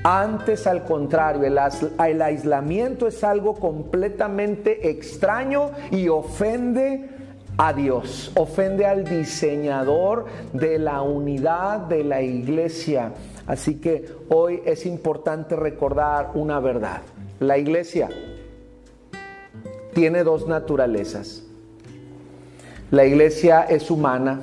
Antes, 0.03 0.67
al 0.67 0.85
contrario, 0.85 1.43
el, 1.43 2.21
aislamiento 2.21 3.07
es 3.07 3.23
algo 3.23 3.55
completamente 3.55 4.89
extraño 4.89 5.71
y 5.91 6.07
ofende 6.07 7.09
a 7.57 7.73
Dios, 7.73 8.31
ofende 8.35 8.85
al 8.85 9.03
diseñador 9.03 10.25
de 10.53 10.77
la 10.77 11.01
unidad 11.01 11.79
de 11.81 12.03
la 12.03 12.21
iglesia. 12.21 13.13
Así 13.47 13.75
que 13.75 14.05
hoy 14.29 14.61
es 14.65 14.85
importante 14.85 15.55
recordar 15.55 16.31
una 16.35 16.59
verdad. 16.59 17.01
La 17.39 17.57
iglesia 17.57 18.09
tiene 19.93 20.23
dos 20.23 20.47
naturalezas. 20.47 21.43
La 22.91 23.05
iglesia 23.05 23.63
es 23.63 23.89
humana 23.89 24.39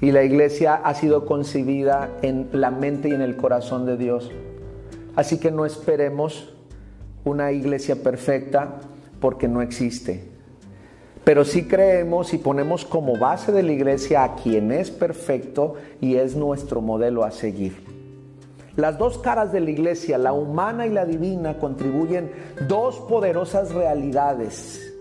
y 0.00 0.10
la 0.10 0.24
iglesia 0.24 0.74
ha 0.74 0.94
sido 0.94 1.26
concebida 1.26 2.10
en 2.22 2.48
la 2.52 2.70
mente 2.70 3.10
y 3.10 3.12
en 3.12 3.20
el 3.20 3.36
corazón 3.36 3.84
de 3.84 3.96
Dios. 3.96 4.30
Así 5.14 5.38
que 5.38 5.50
no 5.50 5.66
esperemos 5.66 6.54
una 7.24 7.52
iglesia 7.52 7.96
perfecta 7.96 8.80
porque 9.20 9.46
no 9.46 9.60
existe. 9.60 10.31
Pero 11.24 11.44
sí 11.44 11.68
creemos 11.68 12.34
y 12.34 12.38
ponemos 12.38 12.84
como 12.84 13.16
base 13.16 13.52
de 13.52 13.62
la 13.62 13.72
iglesia 13.72 14.24
a 14.24 14.34
quien 14.34 14.72
es 14.72 14.90
perfecto 14.90 15.74
y 16.00 16.16
es 16.16 16.34
nuestro 16.34 16.80
modelo 16.80 17.24
a 17.24 17.30
seguir. 17.30 17.84
Las 18.74 18.98
dos 18.98 19.18
caras 19.18 19.52
de 19.52 19.60
la 19.60 19.70
iglesia, 19.70 20.18
la 20.18 20.32
humana 20.32 20.86
y 20.86 20.90
la 20.90 21.04
divina, 21.04 21.58
contribuyen 21.58 22.32
dos 22.66 22.98
poderosas 23.00 23.72
realidades 23.72 24.92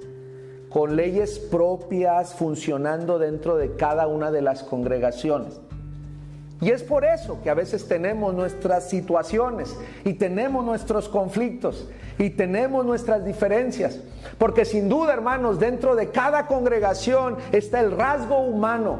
con 0.69 0.95
leyes 0.95 1.39
propias 1.39 2.33
funcionando 2.33 3.17
dentro 3.17 3.57
de 3.57 3.75
cada 3.75 4.07
una 4.07 4.31
de 4.31 4.41
las 4.41 4.63
congregaciones. 4.63 5.59
Y 6.61 6.69
es 6.69 6.83
por 6.83 7.03
eso 7.05 7.39
que 7.41 7.49
a 7.49 7.55
veces 7.55 7.87
tenemos 7.87 8.35
nuestras 8.35 8.87
situaciones 8.87 9.75
y 10.05 10.13
tenemos 10.13 10.63
nuestros 10.63 11.09
conflictos 11.09 11.89
y 12.21 12.29
tenemos 12.29 12.85
nuestras 12.85 13.25
diferencias. 13.25 13.99
Porque 14.37 14.63
sin 14.63 14.87
duda, 14.87 15.11
hermanos, 15.11 15.59
dentro 15.59 15.95
de 15.95 16.09
cada 16.09 16.45
congregación 16.45 17.37
está 17.51 17.79
el 17.79 17.91
rasgo 17.91 18.41
humano. 18.41 18.99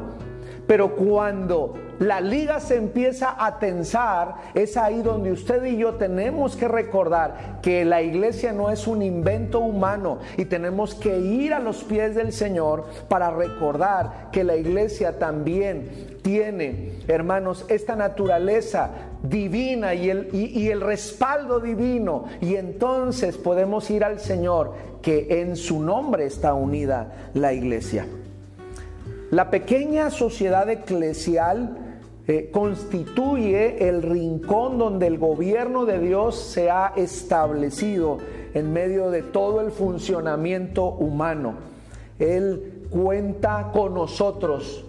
Pero 0.66 0.96
cuando 0.96 1.74
la 2.00 2.20
liga 2.20 2.58
se 2.58 2.76
empieza 2.76 3.36
a 3.38 3.60
tensar, 3.60 4.34
es 4.54 4.76
ahí 4.76 5.02
donde 5.02 5.30
usted 5.30 5.64
y 5.64 5.76
yo 5.76 5.94
tenemos 5.94 6.56
que 6.56 6.66
recordar 6.66 7.60
que 7.62 7.84
la 7.84 8.02
iglesia 8.02 8.52
no 8.52 8.70
es 8.70 8.88
un 8.88 9.02
invento 9.02 9.60
humano 9.60 10.18
y 10.36 10.44
tenemos 10.46 10.94
que 10.96 11.18
ir 11.18 11.54
a 11.54 11.60
los 11.60 11.84
pies 11.84 12.16
del 12.16 12.32
Señor 12.32 12.86
para 13.08 13.30
recordar 13.30 14.30
que 14.32 14.42
la 14.42 14.56
iglesia 14.56 15.18
también 15.20 16.18
tiene, 16.22 17.00
hermanos, 17.06 17.66
esta 17.68 17.94
naturaleza 17.94 18.90
divina 19.22 19.94
y 19.94 20.10
el, 20.10 20.28
y 20.32 20.68
el 20.68 20.80
respaldo 20.80 21.60
divino. 21.60 22.24
Y 22.40 22.56
entonces 22.56 23.36
podemos 23.38 23.90
ir 23.90 24.04
al 24.04 24.20
Señor, 24.20 24.72
que 25.00 25.40
en 25.40 25.56
su 25.56 25.80
nombre 25.80 26.26
está 26.26 26.54
unida 26.54 27.30
la 27.34 27.52
iglesia. 27.52 28.06
La 29.30 29.50
pequeña 29.50 30.10
sociedad 30.10 30.68
eclesial 30.68 31.92
eh, 32.28 32.50
constituye 32.52 33.88
el 33.88 34.02
rincón 34.02 34.78
donde 34.78 35.08
el 35.08 35.18
gobierno 35.18 35.86
de 35.86 35.98
Dios 35.98 36.38
se 36.38 36.70
ha 36.70 36.92
establecido 36.96 38.18
en 38.54 38.72
medio 38.72 39.10
de 39.10 39.22
todo 39.22 39.60
el 39.60 39.72
funcionamiento 39.72 40.84
humano. 40.84 41.54
Él 42.18 42.86
cuenta 42.90 43.70
con 43.72 43.94
nosotros 43.94 44.84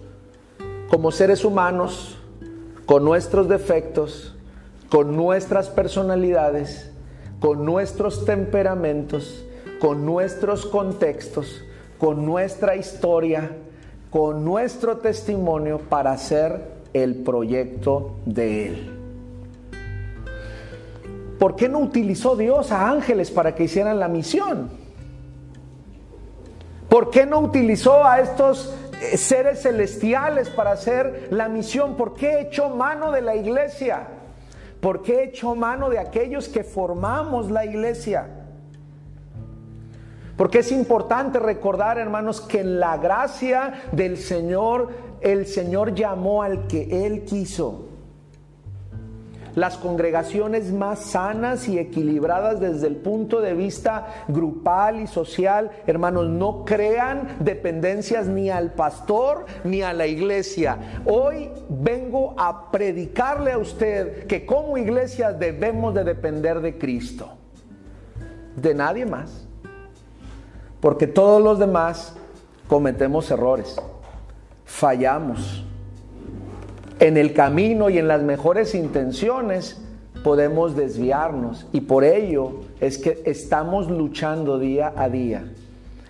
como 0.88 1.10
seres 1.10 1.44
humanos, 1.44 2.18
con 2.86 3.04
nuestros 3.04 3.48
defectos, 3.48 4.34
con 4.90 5.16
nuestras 5.16 5.68
personalidades, 5.68 6.90
con 7.40 7.64
nuestros 7.64 8.24
temperamentos, 8.24 9.44
con 9.80 10.04
nuestros 10.04 10.66
contextos, 10.66 11.62
con 11.98 12.24
nuestra 12.26 12.76
historia, 12.76 13.50
con 14.10 14.44
nuestro 14.44 14.98
testimonio 14.98 15.78
para 15.78 16.12
hacer 16.12 16.74
el 16.92 17.16
proyecto 17.16 18.16
de 18.26 18.66
Él. 18.68 18.90
¿Por 21.38 21.56
qué 21.56 21.68
no 21.68 21.80
utilizó 21.80 22.36
Dios 22.36 22.70
a 22.70 22.88
ángeles 22.88 23.30
para 23.30 23.54
que 23.54 23.64
hicieran 23.64 23.98
la 23.98 24.08
misión? 24.08 24.70
¿Por 26.88 27.10
qué 27.10 27.26
no 27.26 27.40
utilizó 27.40 28.04
a 28.04 28.20
estos 28.20 28.72
seres 29.16 29.62
celestiales 29.62 30.50
para 30.50 30.72
hacer 30.72 31.28
la 31.30 31.48
misión? 31.48 31.96
¿Por 31.96 32.14
qué 32.14 32.40
echó 32.40 32.70
mano 32.70 33.10
de 33.10 33.22
la 33.22 33.36
iglesia? 33.36 34.08
¿Por 34.80 35.02
qué 35.02 35.24
echó 35.24 35.54
mano 35.54 35.88
de 35.88 35.98
aquellos 35.98 36.48
que 36.48 36.64
formamos 36.64 37.50
la 37.50 37.64
iglesia? 37.64 38.28
Porque 40.36 40.58
es 40.58 40.72
importante 40.72 41.38
recordar, 41.38 41.98
hermanos, 41.98 42.40
que 42.40 42.60
en 42.60 42.80
la 42.80 42.96
gracia 42.96 43.82
del 43.92 44.16
Señor 44.16 44.88
el 45.20 45.46
Señor 45.46 45.94
llamó 45.94 46.42
al 46.42 46.66
que 46.66 47.06
Él 47.06 47.24
quiso. 47.24 47.93
Las 49.54 49.76
congregaciones 49.76 50.72
más 50.72 51.00
sanas 51.00 51.68
y 51.68 51.78
equilibradas 51.78 52.60
desde 52.60 52.86
el 52.86 52.96
punto 52.96 53.40
de 53.40 53.54
vista 53.54 54.24
grupal 54.28 55.00
y 55.00 55.06
social, 55.06 55.70
hermanos, 55.86 56.28
no 56.28 56.64
crean 56.64 57.36
dependencias 57.40 58.26
ni 58.26 58.50
al 58.50 58.72
pastor 58.72 59.46
ni 59.62 59.82
a 59.82 59.92
la 59.92 60.06
iglesia. 60.06 61.00
Hoy 61.04 61.50
vengo 61.68 62.34
a 62.36 62.70
predicarle 62.70 63.52
a 63.52 63.58
usted 63.58 64.26
que 64.26 64.44
como 64.44 64.76
iglesia 64.76 65.32
debemos 65.32 65.94
de 65.94 66.04
depender 66.04 66.60
de 66.60 66.78
Cristo, 66.78 67.30
de 68.56 68.74
nadie 68.74 69.06
más, 69.06 69.46
porque 70.80 71.06
todos 71.06 71.42
los 71.42 71.58
demás 71.58 72.14
cometemos 72.68 73.30
errores, 73.30 73.80
fallamos 74.64 75.64
en 77.00 77.16
el 77.16 77.32
camino 77.32 77.90
y 77.90 77.98
en 77.98 78.08
las 78.08 78.22
mejores 78.22 78.74
intenciones 78.74 79.80
podemos 80.22 80.76
desviarnos 80.76 81.66
y 81.72 81.82
por 81.82 82.04
ello 82.04 82.60
es 82.80 82.98
que 82.98 83.22
estamos 83.26 83.90
luchando 83.90 84.58
día 84.58 84.92
a 84.96 85.08
día. 85.08 85.44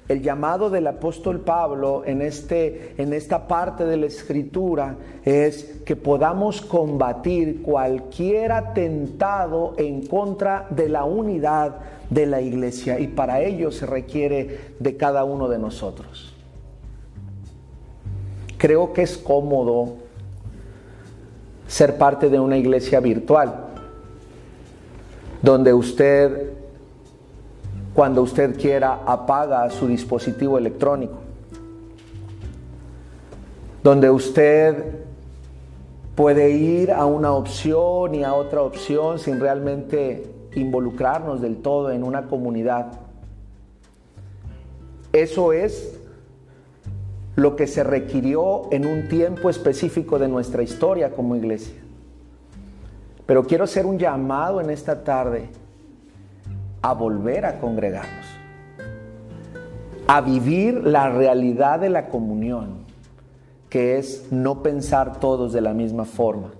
El 0.06 0.20
llamado 0.20 0.68
del 0.68 0.86
apóstol 0.86 1.40
Pablo 1.40 2.02
en, 2.04 2.20
este, 2.20 2.94
en 2.98 3.14
esta 3.14 3.48
parte 3.48 3.86
de 3.86 3.96
la 3.96 4.04
escritura 4.04 4.96
es 5.24 5.80
que 5.86 5.96
podamos 5.96 6.60
combatir 6.60 7.62
cualquier 7.62 8.52
atentado 8.52 9.72
en 9.78 10.06
contra 10.06 10.66
de 10.68 10.90
la 10.90 11.04
unidad 11.04 11.76
de 12.10 12.26
la 12.26 12.42
iglesia 12.42 13.00
y 13.00 13.08
para 13.08 13.40
ello 13.40 13.72
se 13.72 13.86
requiere 13.86 14.74
de 14.78 14.96
cada 14.98 15.24
uno 15.24 15.48
de 15.48 15.58
nosotros. 15.58 16.34
Creo 18.58 18.92
que 18.92 19.02
es 19.02 19.16
cómodo 19.16 20.03
ser 21.66 21.96
parte 21.98 22.30
de 22.30 22.38
una 22.38 22.56
iglesia 22.56 23.00
virtual, 23.00 23.54
donde 25.42 25.72
usted, 25.72 26.52
cuando 27.94 28.22
usted 28.22 28.58
quiera, 28.58 29.00
apaga 29.06 29.68
su 29.70 29.86
dispositivo 29.86 30.58
electrónico, 30.58 31.18
donde 33.82 34.10
usted 34.10 35.04
puede 36.14 36.50
ir 36.50 36.92
a 36.92 37.06
una 37.06 37.32
opción 37.32 38.14
y 38.14 38.24
a 38.24 38.34
otra 38.34 38.62
opción 38.62 39.18
sin 39.18 39.40
realmente 39.40 40.30
involucrarnos 40.54 41.40
del 41.40 41.56
todo 41.56 41.90
en 41.90 42.04
una 42.04 42.26
comunidad. 42.26 42.92
Eso 45.12 45.52
es 45.52 45.98
lo 47.36 47.56
que 47.56 47.66
se 47.66 47.82
requirió 47.82 48.62
en 48.70 48.86
un 48.86 49.08
tiempo 49.08 49.50
específico 49.50 50.18
de 50.18 50.28
nuestra 50.28 50.62
historia 50.62 51.12
como 51.12 51.36
iglesia. 51.36 51.82
Pero 53.26 53.44
quiero 53.44 53.64
hacer 53.64 53.86
un 53.86 53.98
llamado 53.98 54.60
en 54.60 54.70
esta 54.70 55.02
tarde 55.02 55.48
a 56.82 56.92
volver 56.92 57.46
a 57.46 57.58
congregarnos, 57.58 58.26
a 60.06 60.20
vivir 60.20 60.86
la 60.86 61.08
realidad 61.08 61.80
de 61.80 61.88
la 61.88 62.08
comunión, 62.08 62.84
que 63.68 63.98
es 63.98 64.30
no 64.30 64.62
pensar 64.62 65.18
todos 65.18 65.52
de 65.52 65.62
la 65.62 65.72
misma 65.72 66.04
forma, 66.04 66.52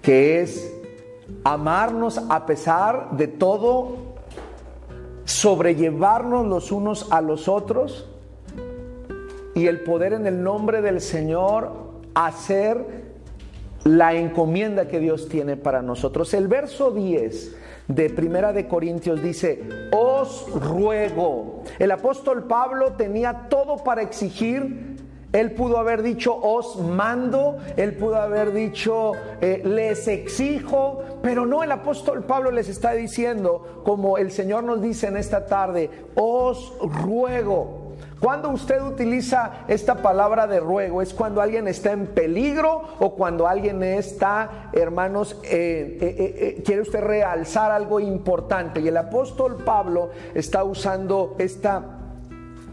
que 0.00 0.40
es 0.40 0.72
amarnos 1.44 2.18
a 2.30 2.46
pesar 2.46 3.10
de 3.16 3.26
todo, 3.26 3.96
sobrellevarnos 5.24 6.46
los 6.46 6.72
unos 6.72 7.10
a 7.10 7.20
los 7.20 7.48
otros 7.48 8.07
y 9.58 9.66
el 9.66 9.80
poder 9.80 10.12
en 10.12 10.24
el 10.24 10.44
nombre 10.44 10.82
del 10.82 11.00
Señor 11.00 11.72
hacer 12.14 13.08
la 13.82 14.14
encomienda 14.14 14.86
que 14.86 15.00
Dios 15.00 15.28
tiene 15.28 15.56
para 15.56 15.82
nosotros. 15.82 16.32
El 16.32 16.46
verso 16.46 16.92
10 16.92 17.56
de 17.88 18.08
Primera 18.10 18.52
de 18.52 18.68
Corintios 18.68 19.20
dice, 19.20 19.60
os 19.90 20.46
ruego. 20.54 21.64
El 21.80 21.90
apóstol 21.90 22.44
Pablo 22.44 22.92
tenía 22.92 23.48
todo 23.48 23.82
para 23.82 24.02
exigir 24.02 24.96
él 25.32 25.52
pudo 25.52 25.76
haber 25.76 26.02
dicho, 26.02 26.34
os 26.34 26.80
mando, 26.80 27.58
él 27.76 27.94
pudo 27.96 28.16
haber 28.16 28.52
dicho, 28.52 29.12
eh, 29.42 29.60
les 29.62 30.08
exijo, 30.08 31.02
pero 31.22 31.44
no, 31.44 31.62
el 31.62 31.70
apóstol 31.70 32.24
Pablo 32.24 32.50
les 32.50 32.70
está 32.70 32.92
diciendo, 32.92 33.82
como 33.84 34.16
el 34.16 34.30
Señor 34.30 34.64
nos 34.64 34.80
dice 34.80 35.06
en 35.08 35.18
esta 35.18 35.44
tarde, 35.44 35.90
os 36.14 36.72
ruego. 36.80 37.77
Cuando 38.20 38.50
usted 38.50 38.82
utiliza 38.82 39.64
esta 39.68 40.02
palabra 40.02 40.48
de 40.48 40.58
ruego 40.58 41.02
es 41.02 41.14
cuando 41.14 41.40
alguien 41.40 41.68
está 41.68 41.92
en 41.92 42.06
peligro 42.06 42.82
o 42.98 43.14
cuando 43.14 43.46
alguien 43.46 43.82
está, 43.84 44.70
hermanos, 44.72 45.36
eh, 45.44 45.98
eh, 46.00 46.56
eh, 46.58 46.62
quiere 46.64 46.82
usted 46.82 47.00
realzar 47.00 47.70
algo 47.70 48.00
importante. 48.00 48.80
Y 48.80 48.88
el 48.88 48.96
apóstol 48.96 49.62
Pablo 49.64 50.10
está 50.34 50.64
usando 50.64 51.36
esta 51.38 51.98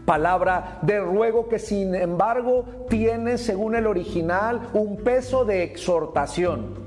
palabra 0.04 0.78
de 0.82 1.00
ruego 1.00 1.48
que 1.48 1.60
sin 1.60 1.94
embargo 1.94 2.64
tiene, 2.88 3.38
según 3.38 3.76
el 3.76 3.86
original, 3.86 4.68
un 4.72 4.96
peso 4.96 5.44
de 5.44 5.62
exhortación. 5.62 6.85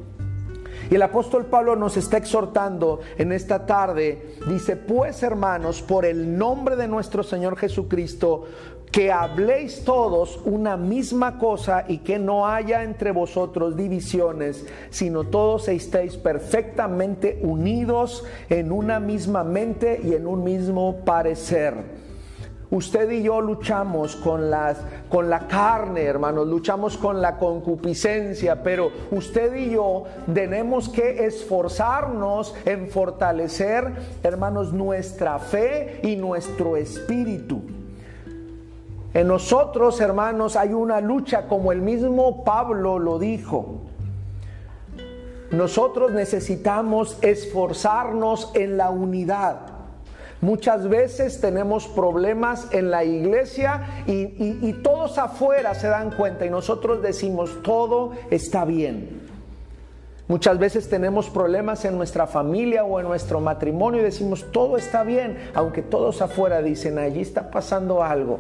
Y 0.90 0.96
el 0.96 1.02
apóstol 1.04 1.46
Pablo 1.46 1.76
nos 1.76 1.98
está 1.98 2.18
exhortando 2.18 3.00
en 3.18 3.32
esta 3.32 3.66
tarde, 3.66 4.36
dice, 4.48 4.76
pues 4.76 5.22
hermanos, 5.22 5.82
por 5.84 6.06
el 6.06 6.38
nombre 6.38 6.76
de 6.76 6.88
nuestro 6.88 7.22
Señor 7.22 7.58
Jesucristo, 7.58 8.48
que 8.92 9.12
habléis 9.12 9.84
todos 9.84 10.40
una 10.46 10.76
misma 10.76 11.38
cosa 11.38 11.86
y 11.88 12.00
que 12.00 12.18
no 12.18 12.48
haya 12.48 12.84
entre 12.84 13.12
vosotros 13.12 13.78
divisiones, 13.78 14.66
sino 14.90 15.26
todos 15.26 15.68
estéis 15.68 16.18
perfectamente 16.18 17.40
unidos 17.44 18.26
en 18.50 18.72
una 18.72 19.00
misma 19.00 19.44
mente 19.44 20.02
y 20.04 20.14
en 20.14 20.26
un 20.26 20.44
mismo 20.44 21.06
parecer. 21.06 21.99
Usted 22.72 23.10
y 23.10 23.24
yo 23.24 23.42
luchamos 23.42 24.16
con, 24.16 24.52
las, 24.52 24.78
con 25.10 25.28
la 25.28 25.48
carne, 25.48 26.04
hermanos, 26.04 26.48
luchamos 26.48 26.98
con 26.98 27.20
la 27.20 27.38
concupiscencia, 27.38 28.62
pero 28.62 28.92
usted 29.10 29.56
y 29.56 29.72
yo 29.72 30.04
tenemos 30.32 30.88
que 30.88 31.26
esforzarnos 31.26 32.54
en 32.66 32.88
fortalecer, 32.90 33.92
hermanos, 34.22 34.72
nuestra 34.72 35.40
fe 35.40 36.00
y 36.04 36.16
nuestro 36.16 36.78
espíritu. 36.78 37.62
En 39.16 39.28
nosotros, 39.28 40.00
hermanos, 40.00 40.56
hay 40.56 40.72
una 40.72 41.02
lucha, 41.02 41.48
como 41.48 41.72
el 41.72 41.82
mismo 41.82 42.44
Pablo 42.44 43.00
lo 43.00 43.18
dijo. 43.18 43.82
Nosotros 45.50 46.12
necesitamos 46.12 47.18
esforzarnos 47.24 48.52
en 48.54 48.78
la 48.78 48.92
unidad. 48.92 49.79
Muchas 50.42 50.88
veces 50.88 51.42
tenemos 51.42 51.88
problemas 51.88 52.70
en 52.72 52.92
la 52.92 53.04
iglesia 53.04 54.04
y, 54.08 54.74
todos 54.82 55.18
afuera 55.18 55.74
se 55.74 55.88
dan 55.88 56.12
cuenta 56.12 56.46
y 56.46 56.50
nosotros 56.50 57.02
decimos 57.02 57.62
todo 57.62 58.14
está 58.30 58.64
bien. 58.64 59.28
Muchas 60.30 60.58
veces 60.60 60.88
tenemos 60.88 61.30
problemas 61.30 61.84
en 61.86 61.98
nuestra 61.98 62.28
familia 62.28 62.86
o 62.86 63.00
en 63.00 63.08
nuestro 63.08 63.42
matrimonio 63.42 64.00
y 64.00 64.04
decimos 64.04 64.46
todo 64.52 64.78
está 64.78 65.04
bien, 65.04 65.38
aunque 65.54 65.82
todos 65.82 66.22
afuera 66.22 66.62
dicen 66.62 67.00
allí 67.00 67.22
está 67.22 67.52
pasando 67.52 68.04
algo. 68.04 68.40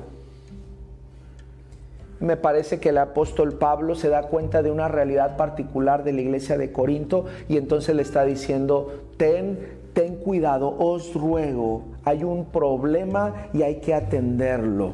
Me 2.22 2.38
parece 2.38 2.80
que 2.80 2.90
el 2.90 2.98
apóstol 2.98 3.54
Pablo 3.54 3.96
se 3.96 4.10
da 4.10 4.24
cuenta 4.24 4.62
de 4.62 4.72
una 4.72 4.88
realidad 4.88 5.36
particular 5.36 6.04
de 6.04 6.14
la 6.14 6.22
iglesia 6.22 6.58
de 6.58 6.72
Corinto 6.72 7.26
y 7.48 7.58
entonces 7.58 7.96
le 7.96 8.04
está 8.04 8.24
diciendo, 8.24 9.06
ten 9.18 9.79
ten 9.94 10.16
cuidado, 10.16 10.76
os 10.78 11.14
ruego, 11.14 11.84
hay 12.04 12.24
un 12.24 12.46
problema 12.46 13.34
y 13.54 13.64
hay 13.64 13.80
que 13.80 13.94
atenderlo. 13.94 14.94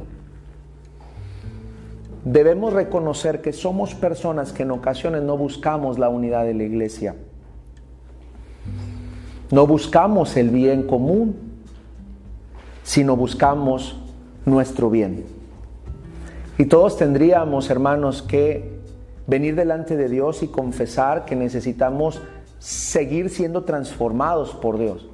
Debemos 2.23 2.73
reconocer 2.73 3.41
que 3.41 3.53
somos 3.53 3.93
personas 3.93 4.51
que 4.51 4.63
en 4.63 4.71
ocasiones 4.71 5.21
no 5.21 5.37
buscamos 5.37 5.99
la 5.99 6.09
unidad 6.09 6.43
de 6.43 6.55
la 6.55 6.63
iglesia. 6.63 7.15
No 9.51 9.67
buscamos 9.67 10.35
el 10.35 10.49
bien 10.49 10.83
común, 10.83 11.35
sino 12.83 13.15
buscamos 13.15 14.01
nuestro 14.45 14.89
bien. 14.89 15.25
Y 16.57 16.65
todos 16.65 16.97
tendríamos, 16.97 17.69
hermanos, 17.69 18.23
que 18.23 18.79
venir 19.27 19.55
delante 19.55 19.95
de 19.95 20.09
Dios 20.09 20.41
y 20.41 20.47
confesar 20.47 21.25
que 21.25 21.35
necesitamos 21.35 22.21
seguir 22.65 23.29
siendo 23.29 23.63
transformados 23.63 24.55
por 24.55 24.79
Dios, 24.79 25.07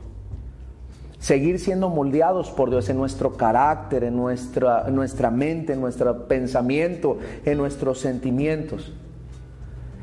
seguir 1.20 1.60
siendo 1.60 1.90
moldeados 1.90 2.50
por 2.50 2.70
Dios 2.70 2.88
en 2.88 2.96
nuestro 2.96 3.36
carácter, 3.36 4.06
en 4.06 4.16
nuestra, 4.16 4.90
nuestra 4.90 5.30
mente, 5.30 5.74
en 5.74 5.82
nuestro 5.82 6.30
pensamiento, 6.30 7.18
en 7.44 7.58
nuestros 7.58 8.00
sentimientos. 8.00 8.94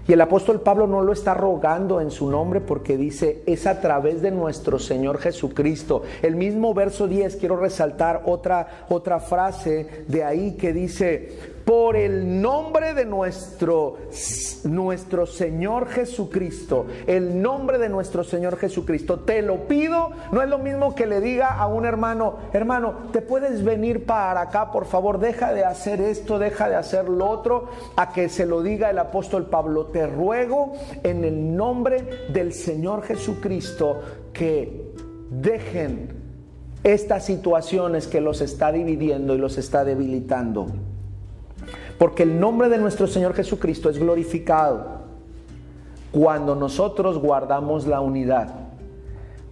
Y 0.07 0.13
el 0.13 0.21
apóstol 0.21 0.61
Pablo 0.61 0.87
no 0.87 1.03
lo 1.03 1.13
está 1.13 1.33
rogando 1.33 2.03
en 2.03 2.11
su 2.11 2.31
nombre 2.31 2.61
porque 2.61 2.99
dice, 2.99 3.43
es 3.47 3.67
a 3.67 3.81
través 3.81 4.21
de 4.21 4.31
nuestro 4.31 4.79
Señor 4.79 5.17
Jesucristo. 5.19 6.03
El 6.21 6.37
mismo 6.37 6.75
verso 6.75 7.09
10, 7.09 7.37
quiero 7.37 7.57
resaltar 7.57 8.25
otra, 8.27 8.85
otra 8.91 9.21
frase 9.21 10.05
de 10.07 10.23
ahí 10.23 10.53
que 10.53 10.75
dice, 10.75 11.58
por 11.69 11.97
el 11.97 12.41
nombre 12.41 12.95
de 12.95 13.05
nuestro, 13.05 13.99
nuestro 14.65 15.27
Señor 15.27 15.89
Jesucristo, 15.91 16.87
el 17.07 17.43
nombre 17.43 17.77
de 17.77 17.91
nuestro 17.91 18.25
Señor 18.25 18.57
Jesucristo, 18.57 19.19
te 19.19 19.43
lo 19.43 19.69
pido, 19.69 20.09
no 20.33 20.41
es 20.41 20.49
lo 20.49 20.57
mismo 20.57 20.95
que 20.95 21.05
le 21.05 21.21
diga 21.21 21.49
a 21.49 21.67
un 21.67 21.85
hermano, 21.85 22.37
hermano, 22.55 23.11
te 23.13 23.21
puedes 23.21 23.63
venir 23.63 24.07
para 24.07 24.41
acá, 24.41 24.73
por 24.73 24.87
favor, 24.87 25.21
deja 25.21 25.53
de 25.53 25.67
hacer 25.67 26.01
esto, 26.01 26.39
deja 26.39 26.71
de 26.71 26.77
hacer 26.77 27.07
lo 27.07 27.29
otro, 27.29 27.69
a 27.97 28.15
que 28.15 28.31
se 28.31 28.47
lo 28.47 28.63
diga 28.63 28.89
el 28.89 28.99
apóstol 28.99 29.51
Pablo, 29.51 29.89
te 29.89 30.07
ruego 30.07 30.73
en 31.03 31.23
el 31.23 31.55
nombre 31.55 32.31
del 32.33 32.55
Señor 32.55 33.03
Jesucristo 33.03 34.01
que 34.33 34.91
dejen 35.29 36.17
estas 36.83 37.27
situaciones 37.27 38.07
que 38.07 38.23
los 38.23 38.41
está 38.41 38.73
dividiendo 38.73 39.35
y 39.35 39.39
los 39.39 39.59
está 39.59 39.85
debilitando. 39.85 40.88
Porque 41.99 42.23
el 42.23 42.39
nombre 42.39 42.69
de 42.69 42.79
nuestro 42.79 43.09
Señor 43.09 43.35
Jesucristo 43.35 43.91
es 43.91 43.99
glorificado 43.99 44.99
cuando 46.13 46.55
nosotros 46.55 47.19
guardamos 47.19 47.87
la 47.87 48.01
unidad. 48.01 48.55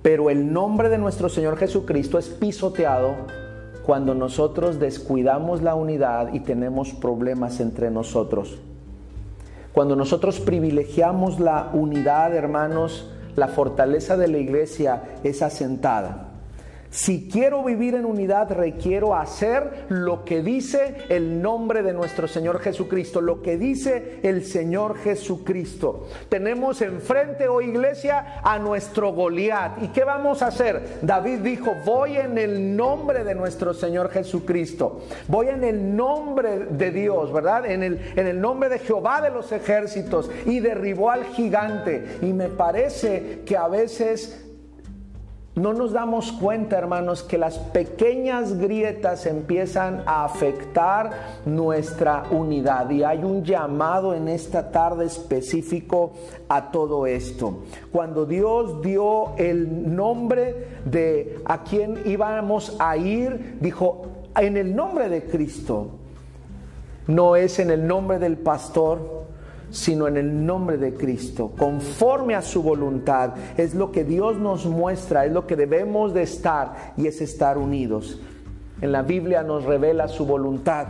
Pero 0.00 0.30
el 0.30 0.52
nombre 0.52 0.88
de 0.88 0.98
nuestro 0.98 1.28
Señor 1.28 1.56
Jesucristo 1.56 2.18
es 2.18 2.28
pisoteado 2.28 3.14
cuando 3.84 4.14
nosotros 4.14 4.78
descuidamos 4.78 5.62
la 5.62 5.74
unidad 5.74 6.32
y 6.32 6.40
tenemos 6.40 6.92
problemas 6.92 7.58
entre 7.60 7.90
nosotros. 7.90 8.58
Cuando 9.72 9.96
nosotros 9.96 10.40
privilegiamos 10.40 11.40
la 11.40 11.70
unidad, 11.72 12.34
hermanos, 12.34 13.10
la 13.34 13.48
fortaleza 13.48 14.16
de 14.16 14.28
la 14.28 14.38
iglesia 14.38 15.02
es 15.22 15.42
asentada. 15.42 16.25
Si 16.96 17.28
quiero 17.28 17.62
vivir 17.62 17.94
en 17.94 18.06
unidad, 18.06 18.50
requiero 18.50 19.14
hacer 19.14 19.84
lo 19.90 20.24
que 20.24 20.42
dice 20.42 20.94
el 21.10 21.42
nombre 21.42 21.82
de 21.82 21.92
nuestro 21.92 22.26
Señor 22.26 22.58
Jesucristo, 22.60 23.20
lo 23.20 23.42
que 23.42 23.58
dice 23.58 24.18
el 24.22 24.46
Señor 24.46 24.96
Jesucristo. 25.00 26.08
Tenemos 26.30 26.80
enfrente, 26.80 27.48
oh 27.48 27.60
iglesia, 27.60 28.40
a 28.42 28.58
nuestro 28.58 29.12
Goliat. 29.12 29.82
¿Y 29.82 29.88
qué 29.88 30.04
vamos 30.04 30.40
a 30.40 30.46
hacer? 30.46 31.00
David 31.02 31.40
dijo, 31.40 31.74
voy 31.84 32.16
en 32.16 32.38
el 32.38 32.74
nombre 32.74 33.24
de 33.24 33.34
nuestro 33.34 33.74
Señor 33.74 34.08
Jesucristo. 34.08 35.02
Voy 35.28 35.48
en 35.48 35.64
el 35.64 35.94
nombre 35.94 36.60
de 36.60 36.92
Dios, 36.92 37.30
¿verdad? 37.30 37.66
En 37.66 37.82
el, 37.82 38.00
en 38.16 38.26
el 38.26 38.40
nombre 38.40 38.70
de 38.70 38.78
Jehová 38.78 39.20
de 39.20 39.28
los 39.28 39.52
ejércitos. 39.52 40.30
Y 40.46 40.60
derribó 40.60 41.10
al 41.10 41.26
gigante. 41.26 42.16
Y 42.22 42.32
me 42.32 42.48
parece 42.48 43.42
que 43.44 43.54
a 43.54 43.68
veces 43.68 44.45
no 45.56 45.72
nos 45.72 45.92
damos 45.92 46.32
cuenta, 46.32 46.76
hermanos, 46.76 47.22
que 47.22 47.38
las 47.38 47.58
pequeñas 47.58 48.58
grietas 48.58 49.24
empiezan 49.24 50.02
a 50.04 50.26
afectar 50.26 51.10
nuestra 51.46 52.24
unidad. 52.30 52.90
Y 52.90 53.02
hay 53.02 53.24
un 53.24 53.42
llamado 53.42 54.14
en 54.14 54.28
esta 54.28 54.70
tarde 54.70 55.06
específico 55.06 56.12
a 56.50 56.70
todo 56.70 57.06
esto. 57.06 57.62
Cuando 57.90 58.26
Dios 58.26 58.82
dio 58.82 59.34
el 59.38 59.96
nombre 59.96 60.68
de 60.84 61.40
a 61.46 61.62
quien 61.64 62.02
íbamos 62.04 62.76
a 62.78 62.98
ir, 62.98 63.56
dijo, 63.58 64.08
en 64.36 64.58
el 64.58 64.76
nombre 64.76 65.08
de 65.08 65.24
Cristo. 65.24 65.88
No 67.06 67.34
es 67.34 67.58
en 67.60 67.70
el 67.70 67.86
nombre 67.86 68.18
del 68.18 68.36
pastor, 68.36 69.15
sino 69.70 70.06
en 70.08 70.16
el 70.16 70.46
nombre 70.46 70.76
de 70.78 70.94
Cristo, 70.94 71.52
conforme 71.56 72.34
a 72.34 72.42
su 72.42 72.62
voluntad. 72.62 73.34
Es 73.56 73.74
lo 73.74 73.92
que 73.92 74.04
Dios 74.04 74.38
nos 74.38 74.66
muestra, 74.66 75.26
es 75.26 75.32
lo 75.32 75.46
que 75.46 75.56
debemos 75.56 76.14
de 76.14 76.22
estar 76.22 76.94
y 76.96 77.06
es 77.06 77.20
estar 77.20 77.58
unidos. 77.58 78.20
En 78.80 78.92
la 78.92 79.02
Biblia 79.02 79.42
nos 79.42 79.64
revela 79.64 80.08
su 80.08 80.26
voluntad. 80.26 80.86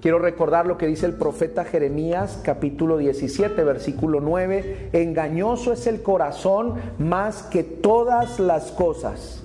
Quiero 0.00 0.20
recordar 0.20 0.66
lo 0.66 0.78
que 0.78 0.86
dice 0.86 1.06
el 1.06 1.14
profeta 1.14 1.64
Jeremías 1.64 2.40
capítulo 2.44 2.98
17 2.98 3.64
versículo 3.64 4.20
9. 4.20 4.90
Engañoso 4.92 5.72
es 5.72 5.88
el 5.88 6.02
corazón 6.02 6.74
más 6.98 7.42
que 7.42 7.64
todas 7.64 8.38
las 8.38 8.70
cosas 8.70 9.44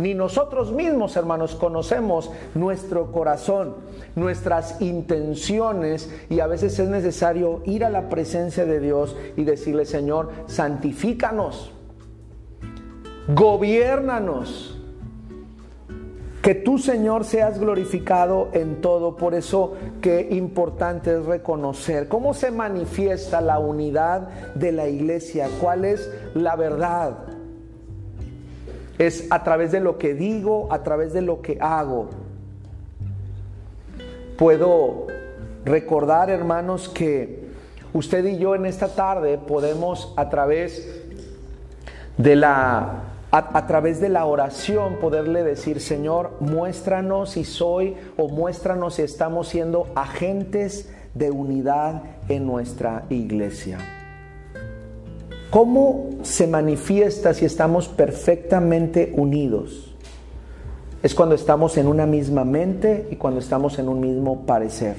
ni 0.00 0.14
nosotros 0.14 0.72
mismos, 0.72 1.16
hermanos, 1.16 1.54
conocemos 1.54 2.30
nuestro 2.54 3.12
corazón, 3.12 3.76
nuestras 4.16 4.80
intenciones 4.80 6.10
y 6.28 6.40
a 6.40 6.46
veces 6.46 6.78
es 6.78 6.88
necesario 6.88 7.62
ir 7.66 7.84
a 7.84 7.90
la 7.90 8.08
presencia 8.08 8.64
de 8.64 8.80
Dios 8.80 9.16
y 9.36 9.44
decirle, 9.44 9.84
Señor, 9.84 10.30
santifícanos, 10.46 11.72
gobiernanos. 13.28 14.76
Que 16.42 16.54
tú, 16.54 16.78
Señor, 16.78 17.24
seas 17.24 17.60
glorificado 17.60 18.48
en 18.54 18.80
todo. 18.80 19.14
Por 19.14 19.34
eso 19.34 19.74
qué 20.00 20.26
importante 20.30 21.18
es 21.18 21.26
reconocer 21.26 22.08
cómo 22.08 22.32
se 22.32 22.50
manifiesta 22.50 23.42
la 23.42 23.58
unidad 23.58 24.54
de 24.54 24.72
la 24.72 24.88
iglesia, 24.88 25.50
cuál 25.60 25.84
es 25.84 26.10
la 26.32 26.56
verdad 26.56 27.29
es 29.00 29.26
a 29.30 29.42
través 29.42 29.72
de 29.72 29.80
lo 29.80 29.96
que 29.96 30.12
digo, 30.12 30.68
a 30.70 30.82
través 30.82 31.14
de 31.14 31.22
lo 31.22 31.40
que 31.40 31.56
hago. 31.58 32.10
Puedo 34.36 35.06
recordar, 35.64 36.28
hermanos, 36.28 36.86
que 36.90 37.48
usted 37.94 38.26
y 38.26 38.36
yo 38.36 38.54
en 38.54 38.66
esta 38.66 38.88
tarde 38.88 39.38
podemos 39.38 40.12
a 40.16 40.28
través 40.28 41.02
de 42.18 42.36
la 42.36 43.04
a, 43.32 43.66
través 43.66 44.00
de 44.00 44.08
la 44.08 44.26
oración 44.26 44.96
poderle 44.96 45.44
decir, 45.44 45.80
Señor, 45.80 46.32
muéstranos 46.40 47.30
si 47.30 47.44
soy 47.44 47.96
o 48.18 48.28
muéstranos 48.28 48.96
si 48.96 49.02
estamos 49.02 49.48
siendo 49.48 49.86
agentes 49.94 50.92
de 51.14 51.30
unidad 51.30 52.02
en 52.28 52.44
nuestra 52.44 53.04
iglesia. 53.08 53.99
¿Cómo 55.50 56.10
se 56.22 56.46
manifiesta 56.46 57.34
si 57.34 57.44
estamos 57.44 57.88
perfectamente 57.88 59.12
unidos? 59.16 59.92
Es 61.02 61.12
cuando 61.12 61.34
estamos 61.34 61.76
en 61.76 61.88
una 61.88 62.06
misma 62.06 62.44
mente 62.44 63.08
y 63.10 63.16
cuando 63.16 63.40
estamos 63.40 63.76
en 63.80 63.88
un 63.88 63.98
mismo 63.98 64.46
parecer. 64.46 64.94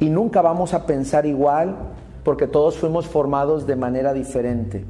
Y 0.00 0.10
nunca 0.10 0.42
vamos 0.42 0.74
a 0.74 0.86
pensar 0.86 1.24
igual 1.24 1.76
porque 2.24 2.48
todos 2.48 2.76
fuimos 2.76 3.06
formados 3.06 3.64
de 3.64 3.76
manera 3.76 4.12
diferente. 4.12 4.84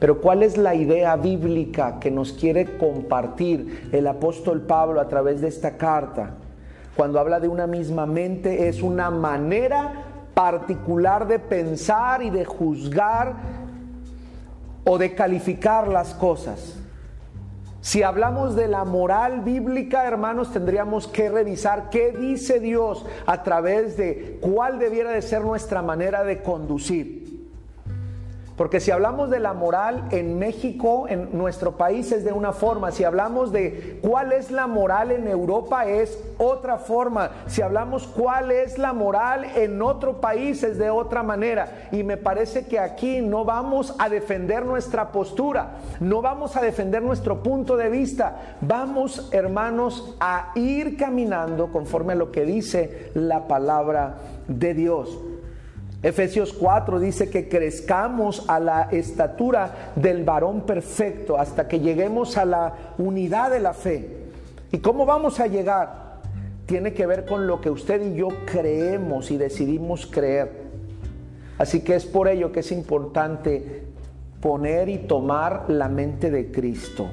Pero 0.00 0.20
¿cuál 0.20 0.42
es 0.42 0.56
la 0.56 0.74
idea 0.74 1.14
bíblica 1.14 2.00
que 2.00 2.10
nos 2.10 2.32
quiere 2.32 2.76
compartir 2.78 3.90
el 3.92 4.08
apóstol 4.08 4.62
Pablo 4.62 5.00
a 5.00 5.06
través 5.06 5.40
de 5.40 5.46
esta 5.46 5.76
carta? 5.76 6.34
Cuando 6.96 7.20
habla 7.20 7.38
de 7.38 7.46
una 7.46 7.68
misma 7.68 8.06
mente 8.06 8.68
es 8.68 8.82
una 8.82 9.10
manera 9.10 10.03
particular 10.34 11.26
de 11.26 11.38
pensar 11.38 12.22
y 12.22 12.30
de 12.30 12.44
juzgar 12.44 13.34
o 14.84 14.98
de 14.98 15.14
calificar 15.14 15.88
las 15.88 16.12
cosas. 16.14 16.76
Si 17.80 18.02
hablamos 18.02 18.56
de 18.56 18.66
la 18.66 18.84
moral 18.84 19.42
bíblica, 19.42 20.06
hermanos, 20.06 20.52
tendríamos 20.52 21.06
que 21.06 21.28
revisar 21.28 21.90
qué 21.90 22.12
dice 22.12 22.58
Dios 22.58 23.04
a 23.26 23.42
través 23.42 23.96
de 23.96 24.38
cuál 24.40 24.78
debiera 24.78 25.10
de 25.10 25.20
ser 25.20 25.42
nuestra 25.42 25.82
manera 25.82 26.24
de 26.24 26.42
conducir. 26.42 27.23
Porque 28.56 28.78
si 28.78 28.92
hablamos 28.92 29.30
de 29.30 29.40
la 29.40 29.52
moral 29.52 30.04
en 30.10 30.38
México, 30.38 31.06
en 31.08 31.36
nuestro 31.36 31.72
país 31.72 32.12
es 32.12 32.24
de 32.24 32.32
una 32.32 32.52
forma. 32.52 32.92
Si 32.92 33.02
hablamos 33.02 33.50
de 33.50 33.98
cuál 34.00 34.32
es 34.32 34.52
la 34.52 34.68
moral 34.68 35.10
en 35.10 35.26
Europa 35.26 35.86
es 35.86 36.22
otra 36.38 36.78
forma. 36.78 37.30
Si 37.48 37.62
hablamos 37.62 38.06
cuál 38.06 38.52
es 38.52 38.78
la 38.78 38.92
moral 38.92 39.44
en 39.56 39.82
otro 39.82 40.20
país 40.20 40.62
es 40.62 40.78
de 40.78 40.88
otra 40.88 41.24
manera. 41.24 41.88
Y 41.90 42.04
me 42.04 42.16
parece 42.16 42.66
que 42.66 42.78
aquí 42.78 43.20
no 43.20 43.44
vamos 43.44 43.92
a 43.98 44.08
defender 44.08 44.64
nuestra 44.64 45.10
postura, 45.10 45.72
no 45.98 46.22
vamos 46.22 46.56
a 46.56 46.60
defender 46.60 47.02
nuestro 47.02 47.42
punto 47.42 47.76
de 47.76 47.88
vista. 47.88 48.56
Vamos, 48.60 49.30
hermanos, 49.32 50.16
a 50.20 50.52
ir 50.54 50.96
caminando 50.96 51.72
conforme 51.72 52.12
a 52.12 52.16
lo 52.16 52.30
que 52.30 52.44
dice 52.44 53.10
la 53.14 53.48
palabra 53.48 54.18
de 54.46 54.74
Dios. 54.74 55.18
Efesios 56.04 56.52
4 56.52 57.00
dice 57.00 57.30
que 57.30 57.48
crezcamos 57.48 58.44
a 58.46 58.60
la 58.60 58.82
estatura 58.92 59.92
del 59.96 60.22
varón 60.22 60.60
perfecto 60.66 61.38
hasta 61.38 61.66
que 61.66 61.80
lleguemos 61.80 62.36
a 62.36 62.44
la 62.44 62.74
unidad 62.98 63.50
de 63.50 63.60
la 63.60 63.72
fe. 63.72 64.10
¿Y 64.70 64.80
cómo 64.80 65.06
vamos 65.06 65.40
a 65.40 65.46
llegar? 65.46 66.20
Tiene 66.66 66.92
que 66.92 67.06
ver 67.06 67.24
con 67.24 67.46
lo 67.46 67.58
que 67.62 67.70
usted 67.70 68.02
y 68.02 68.16
yo 68.16 68.28
creemos 68.44 69.30
y 69.30 69.38
decidimos 69.38 70.04
creer. 70.04 70.52
Así 71.56 71.80
que 71.80 71.94
es 71.94 72.04
por 72.04 72.28
ello 72.28 72.52
que 72.52 72.60
es 72.60 72.70
importante 72.70 73.86
poner 74.42 74.90
y 74.90 74.98
tomar 74.98 75.64
la 75.68 75.88
mente 75.88 76.30
de 76.30 76.52
Cristo. 76.52 77.06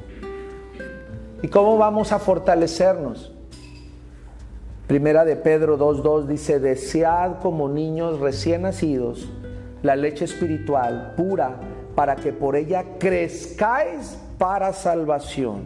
¿Y 1.42 1.48
cómo 1.48 1.78
vamos 1.78 2.12
a 2.12 2.20
fortalecernos? 2.20 3.32
Primera 4.92 5.24
de 5.24 5.38
Pedro 5.38 5.78
2.2 5.78 6.26
dice, 6.26 6.60
desead 6.60 7.40
como 7.42 7.70
niños 7.70 8.20
recién 8.20 8.64
nacidos 8.64 9.26
la 9.84 9.96
leche 9.96 10.26
espiritual 10.26 11.14
pura 11.16 11.56
para 11.96 12.18
que 12.18 12.34
por 12.34 12.58
ella 12.58 12.84
crezcáis 13.00 14.18
para 14.38 14.74
salvación. 14.74 15.62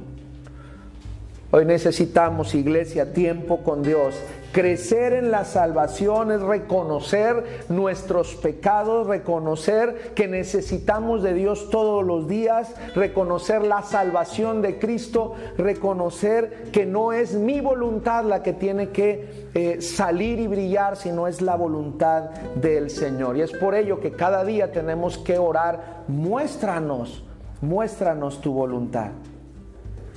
Hoy 1.50 1.66
necesitamos, 1.66 2.54
iglesia, 2.54 3.14
tiempo 3.14 3.64
con 3.64 3.82
Dios. 3.82 4.14
Crecer 4.56 5.12
en 5.12 5.32
la 5.32 5.44
salvación 5.44 6.32
es 6.32 6.42
reconocer 6.42 7.66
nuestros 7.68 8.36
pecados, 8.36 9.06
reconocer 9.06 10.14
que 10.16 10.30
necesitamos 10.30 11.24
de 11.24 11.34
Dios 11.34 11.70
todos 11.70 12.06
los 12.06 12.30
días, 12.30 12.74
reconocer 12.96 13.64
la 13.64 13.82
salvación 13.82 14.62
de 14.62 14.80
Cristo, 14.80 15.34
reconocer 15.58 16.70
que 16.72 16.86
no 16.86 17.12
es 17.12 17.34
mi 17.34 17.60
voluntad 17.60 18.24
la 18.24 18.44
que 18.44 18.54
tiene 18.54 18.92
que 18.92 19.50
eh, 19.56 19.82
salir 19.82 20.40
y 20.40 20.48
brillar, 20.48 20.96
sino 20.96 21.28
es 21.28 21.42
la 21.42 21.58
voluntad 21.58 22.30
del 22.56 22.92
Señor. 22.92 23.36
Y 23.36 23.42
es 23.42 23.52
por 23.52 23.76
ello 23.76 24.00
que 24.00 24.14
cada 24.14 24.46
día 24.46 24.72
tenemos 24.72 25.18
que 25.18 25.38
orar, 25.38 26.06
muéstranos, 26.08 27.26
muéstranos 27.60 28.40
tu 28.40 28.54
voluntad. 28.54 29.10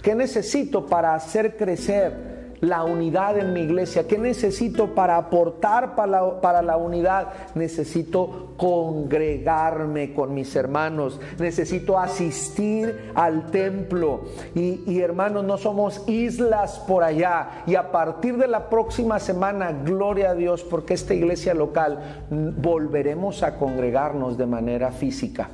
¿Qué 0.01 0.14
necesito 0.14 0.87
para 0.87 1.16
hacer 1.16 1.57
crecer 1.57 2.28
la 2.61 2.85
unidad 2.85 3.38
en 3.38 3.53
mi 3.53 3.61
iglesia? 3.61 4.07
¿Qué 4.07 4.18
necesito 4.18 4.94
para 4.94 5.16
aportar 5.16 5.94
para 5.94 6.62
la, 6.62 6.77
unidad? 6.77 7.29
Necesito 7.55 8.55
congregarme 8.57 10.14
con 10.14 10.35
mis 10.35 10.55
hermanos, 10.57 11.21
necesito 11.38 11.99
asistir 11.99 13.12
al 13.14 13.51
templo. 13.51 14.23
Y, 14.55 14.83
y 14.87 15.01
hermanos, 15.01 15.44
no 15.44 15.59
somos 15.59 16.03
islas 16.09 16.79
por 16.87 17.05
allá. 17.05 17.62
Y 17.66 17.75
a 17.75 17.90
partir 17.90 18.37
de 18.37 18.49
la 18.49 18.68
próxima 18.68 19.18
semana, 19.18 19.73
gloria 19.73 20.31
a 20.31 20.35
Dios, 20.35 20.62
porque 20.64 20.94
esta 20.94 21.14
iglesia 21.14 21.55
local 21.55 22.25
volveremos 22.31 23.42
a 23.42 23.57
congregarnos 23.57 24.37
de 24.37 24.47
manera 24.47 24.90
física. 24.90 25.49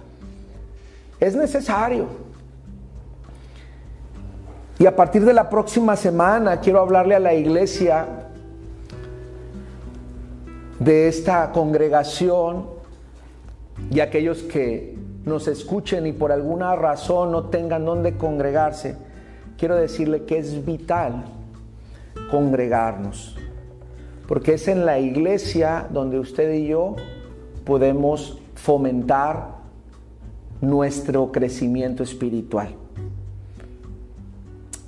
Es 1.21 1.35
necesario. 1.35 2.34
Y 4.79 4.87
a 4.87 4.97
partir 4.97 5.25
de 5.25 5.33
la 5.33 5.49
próxima 5.49 5.95
semana 5.97 6.61
quiero 6.61 6.81
hablarle 6.81 7.15
a 7.15 7.21
la 7.21 7.35
iglesia 7.35 8.07
de 10.81 11.09
esta 11.09 11.53
congregación 11.53 12.67
y 13.91 14.01
aquellos 14.01 14.43
que 14.43 14.97
nos 15.25 15.49
escuchen 15.49 16.07
y 16.07 16.13
por 16.13 16.33
alguna 16.33 16.75
razón 16.75 17.33
no 17.33 17.45
tengan 17.45 17.85
dónde 17.85 18.17
congregarse, 18.17 18.97
quiero 19.57 19.77
decirle 19.77 20.25
que 20.25 20.39
es 20.39 20.65
vital 20.65 21.25
congregarnos, 22.31 23.37
porque 24.27 24.55
es 24.55 24.69
en 24.69 24.85
la 24.85 24.99
iglesia 24.99 25.87
donde 25.91 26.19
usted 26.19 26.53
y 26.53 26.67
yo 26.67 26.97
podemos 27.65 28.39
fomentar 28.55 29.55
nuestro 30.61 31.33
crecimiento 31.33 32.03
espiritual. 32.03 32.84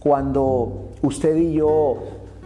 Cuando 0.07 0.91
usted 1.03 1.35
y 1.35 1.55
yo 1.55 1.97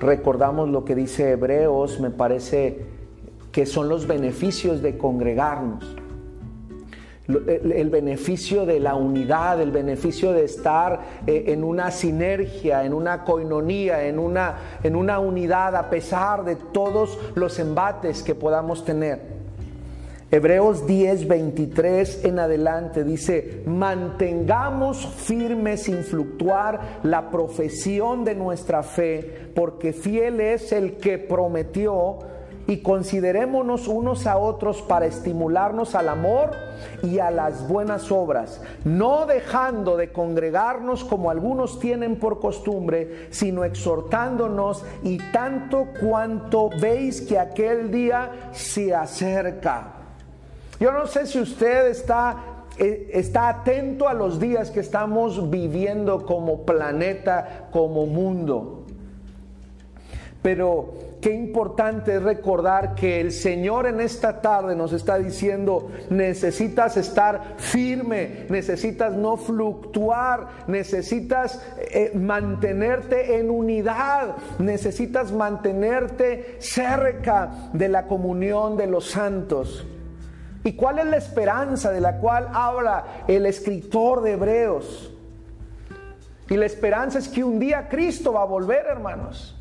recordamos 0.01 0.71
lo 0.71 0.83
que 0.87 0.95
dice 0.95 1.33
Hebreos, 1.33 2.01
me 2.01 2.09
parece 2.09 2.87
que 3.53 3.67
son 3.67 3.87
los 3.87 4.07
beneficios 4.07 4.81
de 4.81 4.97
congregarnos. 4.97 5.85
El, 7.29 7.91
beneficio 7.91 8.65
de 8.65 8.81
la 8.81 8.95
unidad, 8.95 9.61
el 9.61 9.73
beneficio 9.73 10.33
de 10.33 10.45
estar 10.45 11.01
eh, 11.27 11.45
en 11.49 11.63
una 11.63 11.91
sinergia, 11.91 12.83
en 12.87 12.95
una 12.95 13.25
coinonía, 13.25 14.07
en 14.07 14.19
una, 14.19 14.57
en 14.83 14.97
una 14.97 15.19
unidad 15.19 15.77
a 15.77 15.91
pesar 15.91 16.47
de 16.47 16.57
todos 16.57 17.19
los 17.35 17.59
embates 17.59 18.23
que 18.23 18.35
podamos 18.35 18.87
tener. 18.87 19.40
Hebreos 20.33 20.87
10, 20.87 21.27
23 21.27 22.25
en 22.25 22.39
adelante 22.39 23.03
dice, 23.03 23.65
mantengamos 23.67 25.05
firme 25.05 25.77
sin 25.77 26.05
fluctuar 26.05 27.01
la 27.03 27.31
profesión 27.31 28.25
de 28.25 28.37
nuestra 28.37 28.85
fe, 28.85 29.51
porque 29.57 29.93
fiel 29.93 30.41
es 30.41 30.71
el 30.71 30.99
que 30.99 31.19
prometió, 31.19 32.19
y 32.69 32.83
considerémonos 32.83 33.89
unos 33.89 34.29
a 34.29 34.37
otros 34.39 34.83
para 34.83 35.07
estimularnos 35.07 35.97
al 35.97 36.09
amor 36.09 36.51
y 37.03 37.19
a 37.19 37.33
las 37.33 37.67
buenas 37.67 38.13
obras, 38.13 38.63
no 38.85 39.27
dejando 39.27 39.97
de 39.97 40.13
congregarnos 40.13 41.03
como 41.03 41.33
algunos 41.33 41.81
tienen 41.81 42.21
por 42.21 42.39
costumbre, 42.39 43.27
sino 43.31 43.65
exhortándonos 43.65 44.85
y 45.03 45.19
tanto 45.33 45.89
cuanto 46.01 46.71
veis 46.81 47.21
que 47.21 47.41
aquel 47.41 47.91
día 47.91 48.51
se 48.53 48.95
acerca. 48.95 50.00
Yo 50.81 50.93
no 50.93 51.07
sé 51.07 51.27
si 51.27 51.39
usted 51.39 51.89
está, 51.89 52.65
eh, 52.79 53.11
está 53.13 53.51
atento 53.51 54.09
a 54.09 54.15
los 54.15 54.41
días 54.41 54.71
que 54.71 54.81
estamos 54.81 55.51
viviendo 55.51 56.25
como 56.25 56.65
planeta, 56.65 57.69
como 57.71 58.07
mundo. 58.07 58.87
Pero 60.41 60.95
qué 61.21 61.35
importante 61.35 62.15
es 62.15 62.23
recordar 62.23 62.95
que 62.95 63.21
el 63.21 63.31
Señor 63.31 63.87
en 63.87 64.01
esta 64.01 64.41
tarde 64.41 64.75
nos 64.75 64.95
está 64.95 65.19
diciendo, 65.19 65.91
necesitas 66.09 66.97
estar 66.97 67.57
firme, 67.59 68.47
necesitas 68.49 69.13
no 69.13 69.37
fluctuar, 69.37 70.47
necesitas 70.67 71.63
eh, 71.77 72.13
mantenerte 72.15 73.39
en 73.39 73.51
unidad, 73.51 74.37
necesitas 74.59 75.31
mantenerte 75.31 76.57
cerca 76.59 77.69
de 77.75 77.91
la 77.91 78.07
comunión 78.07 78.79
de 78.79 78.87
los 78.87 79.11
santos. 79.11 79.87
¿Y 80.63 80.73
cuál 80.73 80.99
es 80.99 81.07
la 81.07 81.17
esperanza 81.17 81.91
de 81.91 82.01
la 82.01 82.19
cual 82.19 82.49
habla 82.53 83.05
el 83.27 83.47
escritor 83.47 84.23
de 84.23 84.33
Hebreos? 84.33 85.13
Y 86.51 86.57
la 86.57 86.67
esperanza 86.67 87.19
es 87.19 87.29
que 87.29 87.43
un 87.45 87.59
día 87.59 87.89
Cristo 87.89 88.33
va 88.33 88.43
a 88.43 88.47
volver, 88.47 88.87
hermanos. 88.87 89.57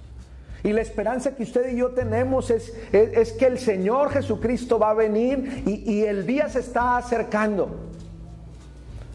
Y 0.64 0.74
la 0.74 0.82
esperanza 0.82 1.36
que 1.36 1.44
usted 1.44 1.72
y 1.72 1.78
yo 1.78 1.92
tenemos 1.92 2.50
es, 2.50 2.74
es, 2.92 3.32
que 3.32 3.46
el 3.46 3.60
Señor 3.60 4.12
Jesucristo 4.12 4.78
va 4.78 4.90
a 4.90 4.94
venir 4.94 5.64
y, 5.66 5.90
y 5.90 6.04
el 6.04 6.26
día 6.26 6.50
se 6.50 6.60
está 6.60 6.98
acercando. 6.98 7.70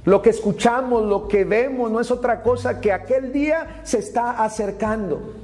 Lo 0.07 0.23
que 0.23 0.31
escuchamos, 0.31 1.05
lo 1.05 1.29
que 1.29 1.45
vemos, 1.45 1.91
no 1.91 2.01
es 2.01 2.11
otra 2.11 2.43
cosa 2.43 2.81
que 2.81 2.93
aquel 2.93 3.33
día 3.33 3.81
se 3.83 3.99
está 3.99 4.43
acercando. 4.43 5.44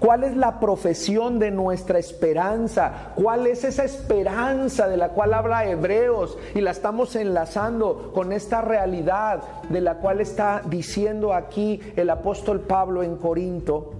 ¿Cuál 0.00 0.24
es 0.24 0.34
la 0.34 0.58
profesión 0.58 1.38
de 1.38 1.50
nuestra 1.50 1.98
esperanza? 1.98 3.12
¿Cuál 3.14 3.46
es 3.46 3.64
esa 3.64 3.84
esperanza 3.84 4.88
de 4.88 4.96
la 4.96 5.10
cual 5.10 5.34
habla 5.34 5.66
Hebreos? 5.66 6.38
Y 6.54 6.62
la 6.62 6.70
estamos 6.70 7.14
enlazando 7.16 8.10
con 8.14 8.32
esta 8.32 8.62
realidad 8.62 9.42
de 9.68 9.82
la 9.82 9.96
cual 9.96 10.22
está 10.22 10.62
diciendo 10.64 11.34
aquí 11.34 11.80
el 11.96 12.08
apóstol 12.08 12.60
Pablo 12.60 13.02
en 13.02 13.16
Corinto. 13.16 13.99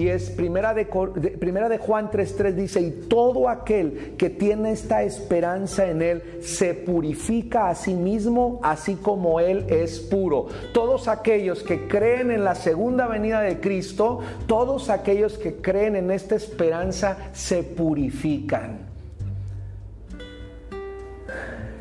Y 0.00 0.08
es 0.08 0.30
primera 0.30 0.72
de, 0.72 0.86
primera 0.86 1.68
de 1.68 1.76
Juan 1.76 2.10
3.3 2.10 2.54
dice, 2.54 2.80
y 2.80 2.90
todo 2.90 3.50
aquel 3.50 4.14
que 4.16 4.30
tiene 4.30 4.72
esta 4.72 5.02
esperanza 5.02 5.90
en 5.90 6.00
Él 6.00 6.22
se 6.40 6.72
purifica 6.72 7.68
a 7.68 7.74
sí 7.74 7.92
mismo, 7.92 8.60
así 8.62 8.94
como 8.94 9.40
Él 9.40 9.66
es 9.68 10.00
puro. 10.00 10.46
Todos 10.72 11.06
aquellos 11.06 11.62
que 11.62 11.86
creen 11.86 12.30
en 12.30 12.44
la 12.44 12.54
segunda 12.54 13.08
venida 13.08 13.42
de 13.42 13.60
Cristo, 13.60 14.20
todos 14.46 14.88
aquellos 14.88 15.36
que 15.36 15.56
creen 15.56 15.96
en 15.96 16.10
esta 16.10 16.34
esperanza, 16.34 17.18
se 17.34 17.62
purifican. 17.62 18.78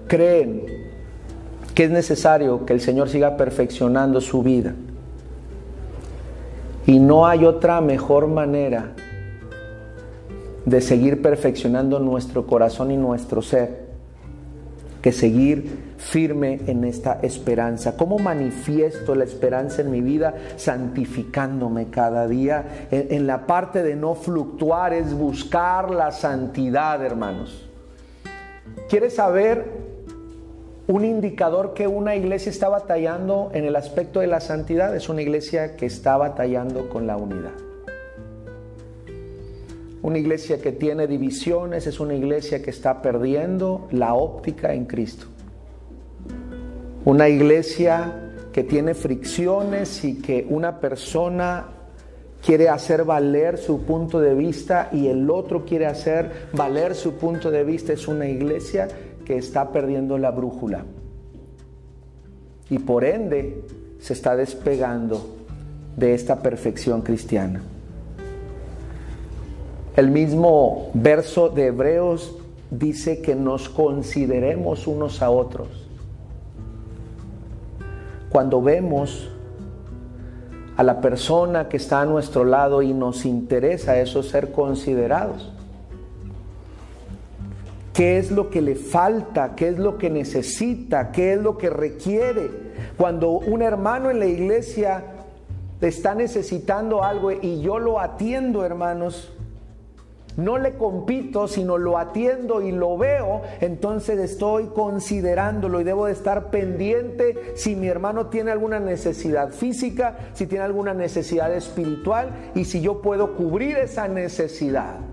Creen 0.07 0.65
que 1.73 1.85
es 1.85 1.89
necesario 1.89 2.65
que 2.65 2.73
el 2.73 2.81
Señor 2.81 3.07
siga 3.07 3.37
perfeccionando 3.37 4.19
su 4.19 4.43
vida 4.43 4.75
y 6.89 6.97
no 6.97 7.27
hay 7.27 7.45
otra 7.45 7.81
mejor 7.81 8.25
manera 8.25 8.93
de 10.65 10.81
seguir 10.81 11.21
perfeccionando 11.21 11.99
nuestro 11.99 12.47
corazón 12.47 12.89
y 12.89 12.97
nuestro 12.97 13.43
ser 13.43 13.89
que 14.99 15.11
seguir 15.11 15.93
firme 15.97 16.61
en 16.65 16.83
esta 16.83 17.19
esperanza. 17.21 17.95
¿Cómo 17.95 18.17
manifiesto 18.17 19.13
la 19.13 19.23
esperanza 19.23 19.83
en 19.83 19.91
mi 19.91 20.01
vida? 20.01 20.33
Santificándome 20.55 21.91
cada 21.91 22.27
día. 22.27 22.87
En, 22.89 23.27
la 23.27 23.45
parte 23.45 23.83
de 23.83 23.95
no 23.95 24.15
fluctuar 24.15 24.91
es 24.91 25.13
buscar 25.13 25.91
la 25.91 26.11
santidad, 26.11 27.05
hermanos. 27.05 27.69
¿Quieres 28.89 29.13
saber 29.13 29.78
un 30.89 31.05
indicador 31.05 31.75
que 31.75 31.87
una 31.87 32.15
iglesia 32.15 32.49
está 32.49 32.67
batallando 32.67 33.51
en 33.53 33.63
el 33.63 33.75
aspecto 33.75 34.21
de 34.21 34.27
la 34.27 34.41
santidad 34.41 34.95
es 34.95 35.07
una 35.07 35.21
iglesia 35.21 35.75
que 35.75 35.85
está 35.85 36.17
batallando 36.17 36.89
con 36.89 37.05
la 37.05 37.15
unidad. 37.15 37.53
Una 40.01 40.17
iglesia 40.17 40.59
que 40.59 40.71
tiene 40.71 41.05
divisiones 41.05 41.85
es 41.85 41.99
una 41.99 42.15
iglesia 42.15 42.63
que 42.63 42.71
está 42.71 43.03
perdiendo 43.03 43.87
la 43.91 44.15
óptica 44.15 44.73
en 44.73 44.85
Cristo. 44.85 45.27
Una 47.05 47.29
iglesia 47.29 48.31
que 48.51 48.63
tiene 48.63 48.95
fricciones 48.95 50.03
y 50.03 50.19
que 50.19 50.47
una 50.49 50.79
persona 50.79 51.67
quiere 52.43 52.67
hacer 52.67 53.03
valer 53.03 53.59
su 53.59 53.83
punto 53.83 54.19
de 54.19 54.33
vista 54.33 54.89
y 54.91 55.07
el 55.07 55.29
otro 55.29 55.65
quiere 55.65 55.85
hacer 55.85 56.47
valer 56.51 56.95
su 56.95 57.13
punto 57.13 57.51
de 57.51 57.63
vista 57.63 57.93
es 57.93 58.07
una 58.07 58.27
iglesia 58.27 58.87
que 59.29 59.37
está 59.37 59.71
perdiendo 59.71 60.17
la 60.17 60.31
brújula 60.31 60.85
y 62.67 62.79
por 62.79 63.03
ende 63.03 63.63
se 63.99 64.13
está 64.13 64.35
despegando 64.35 65.35
de 65.95 66.15
esta 66.15 66.41
perfección 66.41 67.03
cristiana. 67.03 67.61
El 69.95 70.09
mismo 70.09 70.89
verso 70.95 71.49
de 71.49 71.67
Hebreos 71.67 72.37
dice 72.71 73.21
que 73.21 73.35
nos 73.35 73.69
consideremos 73.69 74.87
unos 74.87 75.21
a 75.21 75.29
otros. 75.29 75.67
Cuando 78.31 78.63
vemos 78.63 79.29
a 80.75 80.81
la 80.81 81.01
persona 81.01 81.69
que 81.69 81.77
está 81.77 82.01
a 82.01 82.05
nuestro 82.05 82.45
lado 82.45 82.81
y 82.81 82.95
nos 82.95 83.25
interesa 83.25 83.99
eso 83.99 84.23
ser 84.23 84.51
considerados. 84.51 85.51
¿Qué 87.99 88.17
es 88.17 88.31
lo 88.31 88.49
que 88.49 88.61
le 88.61 88.75
falta? 88.75 89.55
¿Qué 89.57 89.67
es 89.67 89.77
lo 89.77 89.97
que 89.97 90.09
necesita? 90.09 91.11
¿Qué 91.11 91.33
es 91.33 91.41
lo 91.41 91.57
que 91.57 91.69
requiere? 91.69 92.49
Cuando 92.95 93.31
un 93.31 93.61
hermano 93.61 94.09
en 94.09 94.19
la 94.19 94.25
iglesia 94.25 95.03
está 95.81 96.15
necesitando 96.15 97.03
algo 97.03 97.29
y 97.33 97.61
yo 97.61 97.77
lo 97.77 97.99
atiendo, 97.99 98.63
hermanos, 98.63 99.33
no 100.37 100.57
le 100.57 100.75
compito, 100.75 101.49
sino 101.49 101.77
lo 101.77 101.97
atiendo 101.97 102.61
y 102.61 102.71
lo 102.71 102.97
veo, 102.97 103.41
entonces 103.59 104.17
estoy 104.17 104.67
considerándolo 104.67 105.81
y 105.81 105.83
debo 105.83 106.05
de 106.05 106.13
estar 106.13 106.51
pendiente 106.51 107.51
si 107.55 107.75
mi 107.75 107.87
hermano 107.87 108.27
tiene 108.27 108.51
alguna 108.51 108.79
necesidad 108.79 109.49
física, 109.49 110.15
si 110.31 110.47
tiene 110.47 110.63
alguna 110.63 110.93
necesidad 110.93 111.53
espiritual 111.53 112.51
y 112.55 112.63
si 112.63 112.79
yo 112.79 113.01
puedo 113.01 113.35
cubrir 113.35 113.75
esa 113.77 114.07
necesidad. 114.07 115.08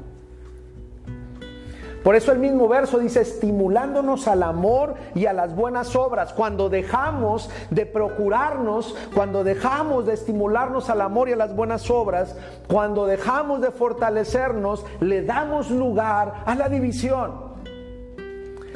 Por 2.06 2.14
eso 2.14 2.30
el 2.30 2.38
mismo 2.38 2.68
verso 2.68 3.00
dice, 3.00 3.22
estimulándonos 3.22 4.28
al 4.28 4.44
amor 4.44 4.94
y 5.16 5.26
a 5.26 5.32
las 5.32 5.56
buenas 5.56 5.96
obras. 5.96 6.32
Cuando 6.32 6.68
dejamos 6.68 7.50
de 7.70 7.84
procurarnos, 7.84 8.94
cuando 9.12 9.42
dejamos 9.42 10.06
de 10.06 10.14
estimularnos 10.14 10.88
al 10.88 11.00
amor 11.00 11.28
y 11.28 11.32
a 11.32 11.36
las 11.36 11.56
buenas 11.56 11.90
obras, 11.90 12.36
cuando 12.68 13.06
dejamos 13.06 13.60
de 13.60 13.72
fortalecernos, 13.72 14.84
le 15.00 15.24
damos 15.24 15.68
lugar 15.68 16.44
a 16.46 16.54
la 16.54 16.68
división. 16.68 17.56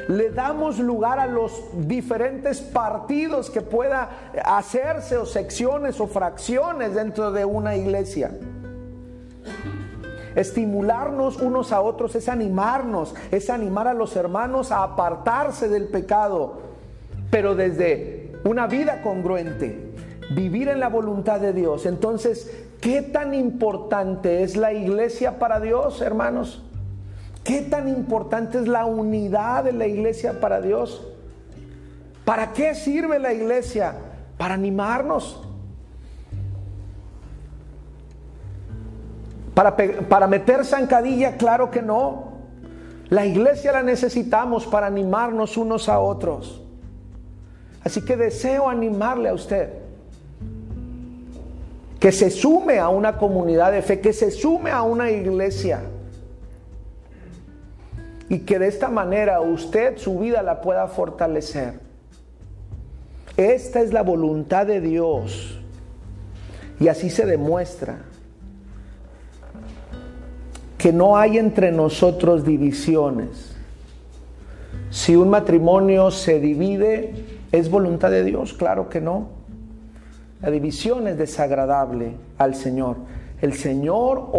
Le 0.09 0.31
damos 0.31 0.77
lugar 0.79 1.17
a 1.17 1.25
los 1.25 1.53
diferentes 1.87 2.59
partidos 2.59 3.49
que 3.49 3.61
pueda 3.61 4.09
hacerse 4.43 5.15
o 5.15 5.25
secciones 5.25 6.01
o 6.01 6.07
fracciones 6.07 6.95
dentro 6.95 7.31
de 7.31 7.45
una 7.45 7.77
iglesia. 7.77 8.31
Estimularnos 10.35 11.41
unos 11.41 11.71
a 11.71 11.81
otros 11.81 12.15
es 12.15 12.29
animarnos, 12.29 13.15
es 13.31 13.49
animar 13.49 13.87
a 13.87 13.93
los 13.93 14.15
hermanos 14.15 14.71
a 14.71 14.83
apartarse 14.83 15.67
del 15.67 15.87
pecado, 15.89 16.59
pero 17.29 17.55
desde 17.55 18.33
una 18.43 18.67
vida 18.67 19.01
congruente, 19.01 19.91
vivir 20.33 20.69
en 20.69 20.79
la 20.79 20.89
voluntad 20.89 21.39
de 21.39 21.53
Dios. 21.53 21.85
Entonces, 21.85 22.65
¿qué 22.79 23.01
tan 23.01 23.33
importante 23.33 24.43
es 24.43 24.55
la 24.55 24.73
iglesia 24.73 25.37
para 25.37 25.59
Dios, 25.59 26.01
hermanos? 26.01 26.63
¿Qué 27.43 27.61
tan 27.61 27.89
importante 27.89 28.59
es 28.59 28.67
la 28.67 28.85
unidad 28.85 29.63
de 29.63 29.73
la 29.73 29.87
iglesia 29.87 30.39
para 30.39 30.61
Dios? 30.61 31.07
¿Para 32.23 32.53
qué 32.53 32.75
sirve 32.75 33.19
la 33.19 33.33
iglesia? 33.33 33.95
Para 34.37 34.53
animarnos, 34.53 35.41
Para, 39.53 39.75
para 39.75 40.27
meter 40.27 40.65
zancadilla, 40.65 41.37
claro 41.37 41.71
que 41.71 41.81
no. 41.81 42.31
La 43.09 43.25
iglesia 43.25 43.73
la 43.73 43.83
necesitamos 43.83 44.65
para 44.65 44.87
animarnos 44.87 45.57
unos 45.57 45.89
a 45.89 45.99
otros. 45.99 46.61
Así 47.83 48.03
que 48.05 48.15
deseo 48.15 48.69
animarle 48.69 49.29
a 49.29 49.33
usted 49.33 49.81
que 52.01 52.11
se 52.11 52.31
sume 52.31 52.79
a 52.79 52.89
una 52.89 53.19
comunidad 53.19 53.71
de 53.71 53.83
fe, 53.83 54.01
que 54.01 54.11
se 54.11 54.31
sume 54.31 54.71
a 54.71 54.81
una 54.81 55.11
iglesia. 55.11 55.83
Y 58.27 58.39
que 58.39 58.57
de 58.57 58.67
esta 58.67 58.89
manera 58.89 59.39
usted 59.39 59.97
su 59.97 60.17
vida 60.17 60.41
la 60.41 60.61
pueda 60.61 60.87
fortalecer. 60.87 61.75
Esta 63.37 63.81
es 63.81 63.93
la 63.93 64.01
voluntad 64.01 64.65
de 64.65 64.81
Dios. 64.81 65.59
Y 66.79 66.87
así 66.87 67.11
se 67.11 67.27
demuestra 67.27 67.99
que 70.81 70.91
no 70.91 71.15
hay 71.15 71.37
entre 71.37 71.71
nosotros 71.71 72.43
divisiones. 72.43 73.55
Si 74.89 75.15
un 75.15 75.29
matrimonio 75.29 76.09
se 76.09 76.39
divide, 76.39 77.13
¿es 77.51 77.69
voluntad 77.69 78.09
de 78.09 78.23
Dios? 78.23 78.53
Claro 78.53 78.89
que 78.89 78.99
no. 78.99 79.27
La 80.41 80.49
división 80.49 81.07
es 81.07 81.19
desagradable 81.19 82.13
al 82.39 82.55
Señor. 82.55 82.95
El 83.43 83.53
Señor 83.53 84.31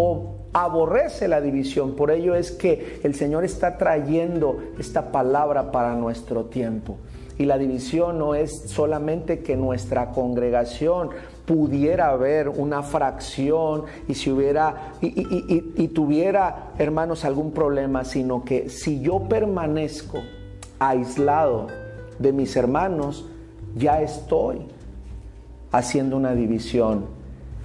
aborrece 0.52 1.28
la 1.28 1.40
división. 1.40 1.94
Por 1.94 2.10
ello 2.10 2.34
es 2.34 2.50
que 2.50 2.98
el 3.04 3.14
Señor 3.14 3.44
está 3.44 3.78
trayendo 3.78 4.58
esta 4.80 5.12
palabra 5.12 5.70
para 5.70 5.94
nuestro 5.94 6.46
tiempo. 6.46 6.96
Y 7.38 7.44
la 7.44 7.56
división 7.56 8.18
no 8.18 8.34
es 8.34 8.62
solamente 8.66 9.44
que 9.44 9.56
nuestra 9.56 10.10
congregación 10.10 11.10
pudiera 11.52 12.08
haber 12.08 12.48
una 12.48 12.82
fracción 12.82 13.84
y 14.08 14.14
si 14.14 14.30
hubiera 14.30 14.94
y, 15.02 15.88
tuviera, 15.88 16.72
hermanos, 16.78 17.26
algún 17.26 17.52
problema, 17.52 18.04
sino 18.04 18.42
que 18.42 18.70
si 18.70 19.02
yo 19.02 19.28
permanezco 19.28 20.22
aislado 20.78 21.66
de 22.18 22.32
mis 22.32 22.56
hermanos, 22.56 23.28
ya 23.76 24.00
estoy 24.00 24.62
haciendo 25.72 26.16
una 26.16 26.34
división 26.34 27.04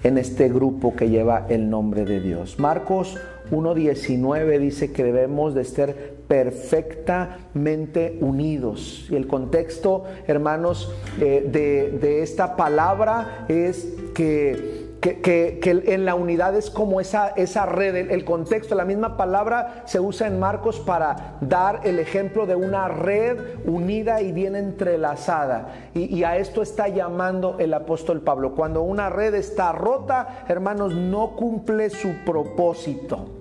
en 0.03 0.17
este 0.17 0.49
grupo 0.49 0.93
que 0.93 1.09
lleva 1.09 1.45
el 1.47 1.69
nombre 1.69 2.03
de 2.03 2.19
Dios. 2.19 2.59
Marcos 2.59 3.17
1.19 3.51 4.59
dice 4.59 4.91
que 4.91 5.05
debemos 5.05 5.53
de 5.53 5.61
estar 5.61 5.95
perfectamente 6.27 8.17
unidos. 8.21 9.07
Y 9.09 9.15
el 9.15 9.27
contexto, 9.27 10.03
hermanos, 10.27 10.91
eh, 11.19 11.47
de, 11.49 12.21
esta 12.21 12.55
palabra 12.55 13.45
es 13.47 13.87
que 14.13 14.87
que, 14.99 15.59
en 15.85 16.05
la 16.05 16.15
unidad 16.15 16.55
es 16.55 16.69
como 16.69 16.99
esa, 16.99 17.29
esa 17.29 17.65
red, 17.65 17.95
el, 17.95 18.25
contexto, 18.25 18.75
la 18.75 18.85
misma 18.85 19.15
palabra 19.15 19.83
se 19.85 19.99
usa 19.99 20.27
en 20.27 20.39
Marcos 20.39 20.79
para 20.79 21.37
dar 21.41 21.81
el 21.83 21.99
ejemplo 21.99 22.45
de 22.45 22.55
una 22.55 22.87
red 22.87 23.37
unida 23.65 24.21
y 24.21 24.31
bien 24.31 24.55
entrelazada. 24.55 25.89
Y, 25.93 26.13
y 26.13 26.23
a 26.23 26.37
esto 26.37 26.61
está 26.61 26.87
llamando 26.87 27.57
el 27.59 27.73
apóstol 27.73 28.21
Pablo. 28.21 28.55
Cuando 28.55 28.81
una 28.81 29.09
red 29.09 29.35
está 29.35 29.71
rota, 29.71 30.43
hermanos, 30.47 30.93
no 30.93 31.35
cumple 31.35 31.89
su 31.89 32.09
propósito. 32.25 33.36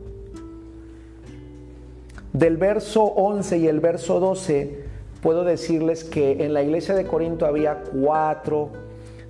Del 2.36 2.58
verso 2.58 3.02
11 3.02 3.56
y 3.56 3.66
el 3.66 3.80
verso 3.80 4.20
12, 4.20 4.84
puedo 5.22 5.42
decirles 5.42 6.04
que 6.04 6.44
en 6.44 6.52
la 6.52 6.62
iglesia 6.62 6.94
de 6.94 7.06
Corinto 7.06 7.46
había 7.46 7.82
cuatro 7.82 8.72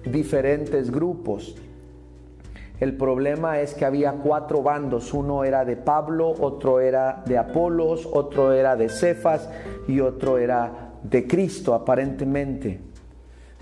diferentes 0.04 0.90
grupos. 0.90 1.54
El 2.80 2.96
problema 2.96 3.60
es 3.60 3.74
que 3.74 3.84
había 3.84 4.10
cuatro 4.10 4.60
bandos, 4.64 5.14
uno 5.14 5.44
era 5.44 5.64
de 5.64 5.76
Pablo, 5.76 6.34
otro 6.40 6.80
era 6.80 7.22
de 7.24 7.38
Apolos, 7.38 8.08
otro 8.12 8.52
era 8.52 8.74
de 8.74 8.88
Cefas 8.88 9.48
y 9.86 10.00
otro 10.00 10.38
era 10.38 10.90
de 11.04 11.28
Cristo 11.28 11.74
aparentemente. 11.74 12.80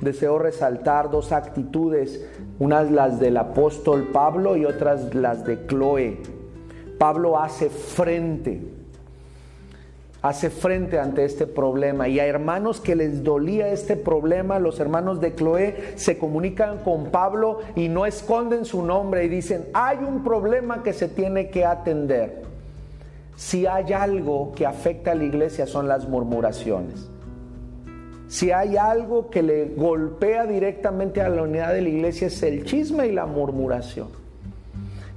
Deseo 0.00 0.38
resaltar 0.38 1.10
dos 1.10 1.32
actitudes, 1.32 2.26
unas 2.60 2.90
las 2.90 3.20
del 3.20 3.36
apóstol 3.36 4.08
Pablo 4.10 4.56
y 4.56 4.64
otras 4.64 5.14
las 5.14 5.44
de 5.44 5.66
Chloe. 5.66 6.22
Pablo 6.98 7.38
hace 7.38 7.68
frente 7.68 8.83
hace 10.24 10.48
frente 10.48 10.98
ante 10.98 11.22
este 11.26 11.46
problema 11.46 12.08
y 12.08 12.18
a 12.18 12.24
hermanos 12.24 12.80
que 12.80 12.96
les 12.96 13.22
dolía 13.22 13.68
este 13.68 13.94
problema, 13.94 14.58
los 14.58 14.80
hermanos 14.80 15.20
de 15.20 15.34
Cloé 15.34 15.92
se 15.96 16.16
comunican 16.16 16.78
con 16.78 17.10
Pablo 17.10 17.58
y 17.76 17.90
no 17.90 18.06
esconden 18.06 18.64
su 18.64 18.82
nombre 18.82 19.26
y 19.26 19.28
dicen, 19.28 19.66
hay 19.74 19.98
un 19.98 20.24
problema 20.24 20.82
que 20.82 20.94
se 20.94 21.08
tiene 21.08 21.50
que 21.50 21.66
atender. 21.66 22.40
Si 23.36 23.66
hay 23.66 23.92
algo 23.92 24.52
que 24.54 24.64
afecta 24.64 25.12
a 25.12 25.14
la 25.14 25.24
iglesia 25.24 25.66
son 25.66 25.88
las 25.88 26.08
murmuraciones. 26.08 27.06
Si 28.26 28.50
hay 28.50 28.78
algo 28.78 29.28
que 29.28 29.42
le 29.42 29.74
golpea 29.76 30.46
directamente 30.46 31.20
a 31.20 31.28
la 31.28 31.42
unidad 31.42 31.74
de 31.74 31.82
la 31.82 31.90
iglesia 31.90 32.28
es 32.28 32.42
el 32.42 32.64
chisme 32.64 33.08
y 33.08 33.12
la 33.12 33.26
murmuración. 33.26 34.23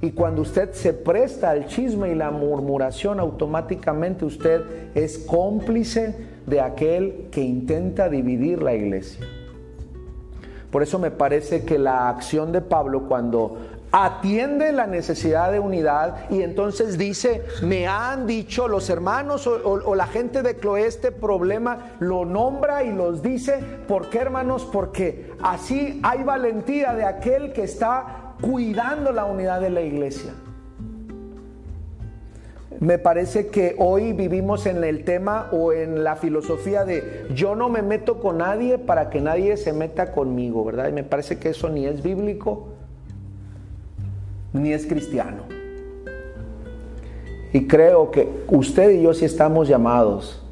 Y 0.00 0.12
cuando 0.12 0.42
usted 0.42 0.72
se 0.72 0.92
presta 0.92 1.50
al 1.50 1.66
chisme 1.66 2.10
y 2.10 2.14
la 2.14 2.30
murmuración, 2.30 3.18
automáticamente 3.18 4.24
usted 4.24 4.62
es 4.94 5.18
cómplice 5.18 6.14
de 6.46 6.60
aquel 6.60 7.28
que 7.32 7.40
intenta 7.40 8.08
dividir 8.08 8.62
la 8.62 8.74
iglesia. 8.74 9.26
Por 10.70 10.82
eso 10.82 10.98
me 10.98 11.10
parece 11.10 11.64
que 11.64 11.78
la 11.78 12.08
acción 12.08 12.52
de 12.52 12.60
Pablo 12.60 13.08
cuando 13.08 13.58
atiende 13.90 14.70
la 14.72 14.86
necesidad 14.86 15.50
de 15.50 15.60
unidad 15.60 16.30
y 16.30 16.42
entonces 16.42 16.98
dice, 16.98 17.42
me 17.62 17.86
han 17.86 18.26
dicho 18.26 18.68
los 18.68 18.90
hermanos 18.90 19.46
o, 19.46 19.94
la 19.94 20.06
gente 20.06 20.42
de 20.42 20.56
Cloé 20.56 20.86
este 20.86 21.10
problema, 21.10 21.92
lo 21.98 22.24
nombra 22.24 22.84
y 22.84 22.92
los 22.92 23.22
dice, 23.22 23.60
¿por 23.86 24.10
qué 24.10 24.18
hermanos? 24.18 24.68
Porque 24.70 25.32
así 25.42 26.00
hay 26.02 26.22
valentía 26.22 26.94
de 26.94 27.04
aquel 27.04 27.52
que 27.52 27.64
está 27.64 28.27
cuidando 28.40 29.12
la 29.12 29.24
unidad 29.24 29.60
de 29.60 29.70
la 29.70 29.80
iglesia. 29.80 30.32
Me 32.80 32.98
parece 32.98 33.48
que 33.48 33.74
hoy 33.78 34.12
vivimos 34.12 34.66
en 34.66 34.84
el 34.84 35.04
tema 35.04 35.48
o 35.50 35.72
en 35.72 36.04
la 36.04 36.14
filosofía 36.14 36.84
de 36.84 37.26
yo 37.34 37.56
no 37.56 37.68
me 37.68 37.82
meto 37.82 38.20
con 38.20 38.38
nadie 38.38 38.78
para 38.78 39.10
que 39.10 39.20
nadie 39.20 39.56
se 39.56 39.72
meta 39.72 40.12
conmigo, 40.12 40.64
¿verdad? 40.64 40.88
Y 40.88 40.92
me 40.92 41.02
parece 41.02 41.38
que 41.38 41.48
eso 41.48 41.68
ni 41.68 41.86
es 41.86 42.02
bíblico 42.02 42.68
ni 44.52 44.72
es 44.72 44.86
cristiano. 44.86 45.42
Y 47.52 47.66
creo 47.66 48.10
que 48.10 48.28
usted 48.46 48.90
y 48.90 49.02
yo 49.02 49.14
sí 49.14 49.24
estamos 49.24 49.68
llamados 49.68 50.44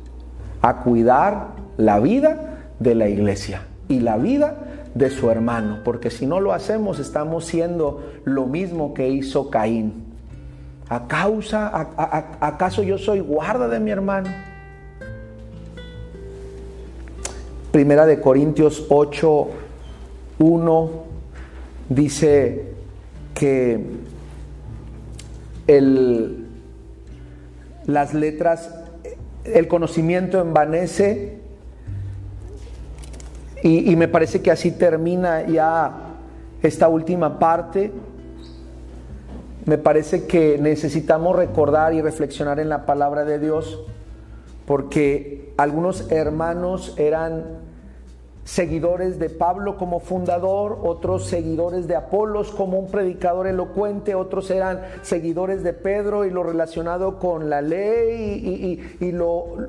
a 0.63 0.83
cuidar 0.83 1.51
la 1.77 2.01
vida 2.01 2.57
de 2.81 2.95
la 2.95 3.09
iglesia 3.09 3.63
y 3.89 4.01
la 4.01 4.17
vida 4.17 4.66
de 4.97 5.11
su 5.11 5.31
hermano, 5.31 5.81
porque 5.85 6.11
si 6.11 6.27
no 6.27 6.41
lo 6.41 6.55
hacemos 6.55 6.99
estamos 6.99 7.45
siendo 7.45 8.03
lo 8.25 8.47
mismo 8.47 8.95
que 8.95 9.09
hizo 9.11 9.51
Caín. 9.51 10.07
¿A 10.89 11.07
causa, 11.07 11.71
acaso 12.41 12.83
yo 12.83 12.97
soy 12.97 13.21
guarda 13.21 13.69
de 13.69 13.79
mi 13.79 13.91
hermano? 13.91 14.31
Primera 17.73 18.07
de 18.07 18.21
Corintios 18.21 18.87
8, 18.89 19.49
1 20.39 20.91
dice 21.91 22.73
que 23.35 23.85
el, 25.67 26.47
las 27.85 28.15
letras, 28.15 28.73
el 29.45 29.69
conocimiento 29.69 30.41
envanece 30.41 31.46
y, 33.69 33.97
me 33.97 34.07
parece 34.07 34.43
que 34.43 34.53
así 34.53 34.71
termina 34.71 35.45
ya 35.45 35.93
esta 36.63 36.89
última 36.89 37.41
parte. 37.41 37.93
Me 39.65 39.77
parece 39.77 40.27
que 40.27 40.57
necesitamos 40.59 41.35
recordar 41.35 41.93
y 41.93 42.01
reflexionar 42.01 42.61
en 42.61 42.69
la 42.69 42.87
palabra 42.87 43.25
de 43.25 43.41
Dios 43.41 43.83
porque 44.67 45.53
algunos 45.57 46.13
hermanos 46.13 46.95
eran 46.97 47.66
seguidores 48.47 49.19
de 49.19 49.29
Pablo 49.29 49.77
como 49.77 49.99
fundador, 49.99 50.79
otros 50.85 51.27
seguidores 51.27 51.89
de 51.89 51.97
Apolos 51.97 52.53
como 52.53 52.79
un 52.79 52.87
predicador 52.87 53.49
elocuente, 53.49 54.15
otros 54.15 54.53
eran 54.53 54.83
seguidores 55.03 55.65
de 55.65 55.73
Pedro 55.73 56.25
y 56.25 56.31
lo 56.31 56.45
relacionado 56.45 57.19
con 57.19 57.51
la 57.51 57.61
ley 57.61 58.87
y, 59.01 59.17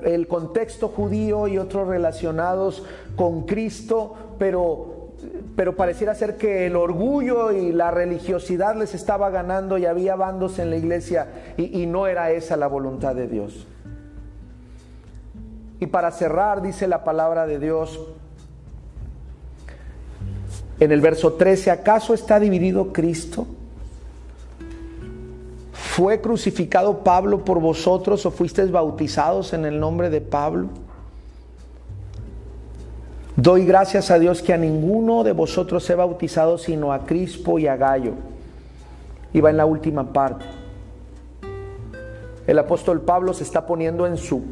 el 0.04 0.28
contexto 0.28 0.90
judío 0.90 1.48
y 1.48 1.58
otros 1.58 1.88
relacionados 1.88 2.86
con 3.16 3.44
Cristo, 3.48 4.14
pero 4.38 4.96
pero 5.56 5.76
pareciera 5.76 6.14
ser 6.14 6.38
que 6.38 6.68
el 6.68 6.76
orgullo 6.76 7.52
y 7.52 7.72
la 7.72 7.90
religiosidad 7.90 8.76
les 8.76 8.94
estaba 8.94 9.32
ganando 9.32 9.80
y 9.80 9.88
había 9.88 10.16
bandos 10.16 10.60
en 10.60 10.70
la 10.70 10.78
iglesia 10.78 11.54
y, 11.58 11.88
no 11.88 12.06
era 12.06 12.30
esa 12.30 12.56
la 12.58 12.68
voluntad 12.68 13.16
de 13.16 13.28
Dios. 13.28 13.66
Y 15.80 15.88
para 15.88 16.12
cerrar, 16.12 16.62
dice 16.62 16.88
la 16.88 17.04
palabra 17.04 17.48
de 17.48 17.58
Dios 17.58 18.00
en 20.80 20.92
el 20.92 21.02
verso 21.02 21.34
13, 21.34 21.72
¿acaso 21.72 22.14
está 22.14 22.40
dividido 22.40 22.94
Cristo? 22.94 23.48
¿Fue 25.72 26.22
crucificado 26.22 27.00
Pablo 27.00 27.44
por 27.44 27.60
vosotros 27.60 28.26
o 28.28 28.32
fuisteis 28.32 28.72
bautizados 28.72 29.54
en 29.54 29.66
el 29.66 29.80
nombre 29.80 30.12
de 30.12 30.22
Pablo? 30.22 30.70
Doy 33.36 33.66
gracias 33.66 34.12
a 34.12 34.20
Dios 34.20 34.42
que 34.44 34.54
a 34.54 34.58
ninguno 34.58 35.24
de 35.24 35.32
vosotros 35.32 35.90
he 35.90 35.96
bautizado 35.96 36.58
sino 36.58 36.94
a 36.94 37.06
Crispo 37.06 37.58
y 37.58 37.68
a 37.68 37.76
Gallo. 37.76 38.14
Y 39.34 39.42
va 39.42 39.50
en 39.50 39.58
la 39.58 39.66
última 39.66 40.14
parte. 40.14 40.46
El 42.46 42.60
apóstol 42.60 43.02
Pablo 43.02 43.34
se 43.34 43.44
está 43.44 43.66
poniendo 43.66 44.06
en 44.08 44.18
su 44.18 44.44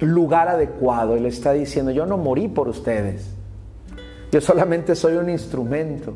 lugar 0.00 0.48
adecuado. 0.48 1.16
Él 1.16 1.26
está 1.26 1.52
diciendo, 1.52 1.90
yo 1.90 2.06
no 2.06 2.16
morí 2.16 2.48
por 2.48 2.68
ustedes. 2.68 3.37
Yo 4.30 4.40
solamente 4.40 4.94
soy 4.94 5.16
un 5.16 5.30
instrumento. 5.30 6.14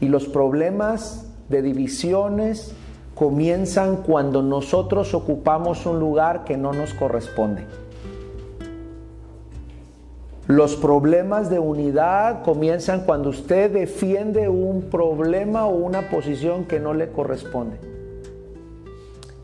Y 0.00 0.08
los 0.08 0.26
problemas 0.26 1.26
de 1.48 1.62
divisiones 1.62 2.74
comienzan 3.14 3.98
cuando 3.98 4.42
nosotros 4.42 5.14
ocupamos 5.14 5.86
un 5.86 6.00
lugar 6.00 6.44
que 6.44 6.56
no 6.56 6.72
nos 6.72 6.92
corresponde. 6.94 7.64
Los 10.46 10.76
problemas 10.76 11.48
de 11.48 11.58
unidad 11.58 12.42
comienzan 12.42 13.06
cuando 13.06 13.30
usted 13.30 13.70
defiende 13.70 14.50
un 14.50 14.90
problema 14.90 15.64
o 15.66 15.74
una 15.74 16.10
posición 16.10 16.66
que 16.66 16.80
no 16.80 16.92
le 16.92 17.08
corresponde. 17.10 17.78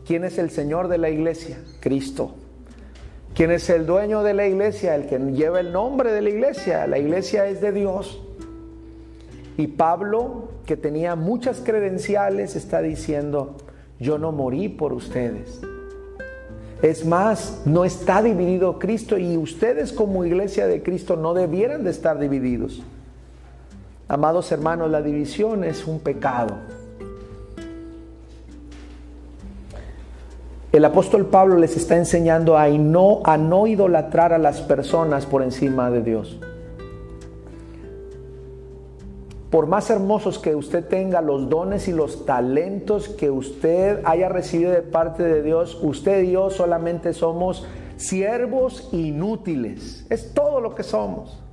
¿Quién 0.05 0.25
es 0.25 0.37
el 0.37 0.51
Señor 0.51 0.89
de 0.89 0.99
la 0.99 1.09
iglesia? 1.09 1.57
Cristo. 1.79 2.35
¿Quién 3.35 3.51
es 3.51 3.69
el 3.69 3.85
dueño 3.85 4.23
de 4.23 4.33
la 4.33 4.45
iglesia? 4.45 4.95
El 4.95 5.07
que 5.07 5.17
lleva 5.17 5.59
el 5.59 5.71
nombre 5.71 6.11
de 6.11 6.21
la 6.21 6.29
iglesia. 6.29 6.85
La 6.87 6.99
iglesia 6.99 7.47
es 7.47 7.61
de 7.61 7.71
Dios. 7.71 8.21
Y 9.57 9.67
Pablo, 9.67 10.49
que 10.65 10.75
tenía 10.75 11.15
muchas 11.15 11.61
credenciales, 11.61 12.55
está 12.55 12.81
diciendo, 12.81 13.55
yo 13.99 14.17
no 14.17 14.31
morí 14.31 14.67
por 14.69 14.91
ustedes. 14.91 15.61
Es 16.81 17.05
más, 17.05 17.61
no 17.65 17.85
está 17.85 18.23
dividido 18.23 18.79
Cristo 18.79 19.17
y 19.17 19.37
ustedes 19.37 19.93
como 19.93 20.25
iglesia 20.25 20.65
de 20.67 20.81
Cristo 20.81 21.15
no 21.15 21.33
debieran 21.33 21.83
de 21.83 21.91
estar 21.91 22.17
divididos. 22.17 22.81
Amados 24.07 24.51
hermanos, 24.51 24.89
la 24.89 25.01
división 25.01 25.63
es 25.63 25.85
un 25.85 25.99
pecado. 25.99 26.57
El 30.71 30.85
apóstol 30.85 31.25
Pablo 31.25 31.57
les 31.57 31.75
está 31.75 31.97
enseñando 31.97 32.57
a 32.57 32.69
no, 32.69 33.19
a 33.25 33.37
no 33.37 33.67
idolatrar 33.67 34.31
a 34.31 34.37
las 34.37 34.61
personas 34.61 35.25
por 35.25 35.43
encima 35.43 35.91
de 35.91 36.01
Dios. 36.01 36.39
Por 39.49 39.67
más 39.67 39.89
hermosos 39.89 40.39
que 40.39 40.55
usted 40.55 40.85
tenga 40.87 41.19
los 41.19 41.49
dones 41.49 41.89
y 41.89 41.91
los 41.91 42.25
talentos 42.25 43.09
que 43.09 43.29
usted 43.29 43.99
haya 44.05 44.29
recibido 44.29 44.71
de 44.71 44.81
parte 44.81 45.23
de 45.23 45.41
Dios, 45.41 45.77
usted 45.81 46.23
y 46.23 46.31
yo 46.31 46.49
solamente 46.49 47.11
somos 47.11 47.67
siervos 47.97 48.87
inútiles. 48.93 50.05
Es 50.09 50.33
todo 50.33 50.61
lo 50.61 50.73
que 50.73 50.83
somos. 50.83 51.43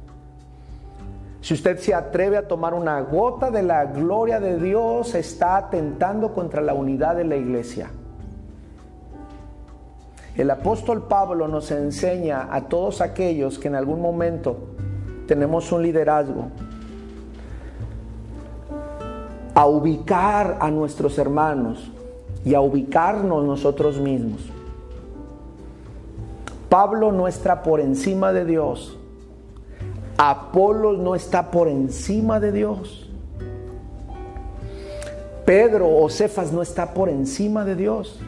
Si 1.40 1.54
usted 1.54 1.78
se 1.78 1.92
atreve 1.92 2.36
a 2.36 2.46
tomar 2.46 2.72
una 2.72 3.00
gota 3.00 3.50
de 3.50 3.64
la 3.64 3.84
gloria 3.86 4.38
de 4.38 4.60
Dios, 4.60 5.16
está 5.16 5.56
atentando 5.56 6.34
contra 6.34 6.62
la 6.62 6.74
unidad 6.74 7.16
de 7.16 7.24
la 7.24 7.34
iglesia. 7.34 7.90
El 10.38 10.52
apóstol 10.52 11.02
Pablo 11.08 11.48
nos 11.48 11.72
enseña 11.72 12.46
a 12.52 12.68
todos 12.68 13.00
aquellos 13.00 13.58
que 13.58 13.66
en 13.66 13.74
algún 13.74 14.00
momento 14.00 14.56
tenemos 15.26 15.72
un 15.72 15.82
liderazgo, 15.82 16.46
a 19.52 19.66
ubicar 19.66 20.58
a 20.60 20.70
nuestros 20.70 21.18
hermanos 21.18 21.90
y 22.44 22.54
a 22.54 22.60
ubicarnos 22.60 23.44
nosotros 23.44 23.98
mismos. 23.98 24.48
Pablo 26.68 27.10
no 27.10 27.26
está 27.26 27.64
por 27.64 27.80
encima 27.80 28.32
de 28.32 28.44
Dios. 28.44 28.96
Apolo 30.18 30.92
no 30.92 31.16
está 31.16 31.50
por 31.50 31.66
encima 31.66 32.38
de 32.38 32.52
Dios. 32.52 33.10
Pedro 35.44 35.96
o 35.96 36.08
Cefas 36.08 36.52
no 36.52 36.62
está 36.62 36.94
por 36.94 37.08
encima 37.08 37.64
de 37.64 37.74
Dios. 37.74 38.20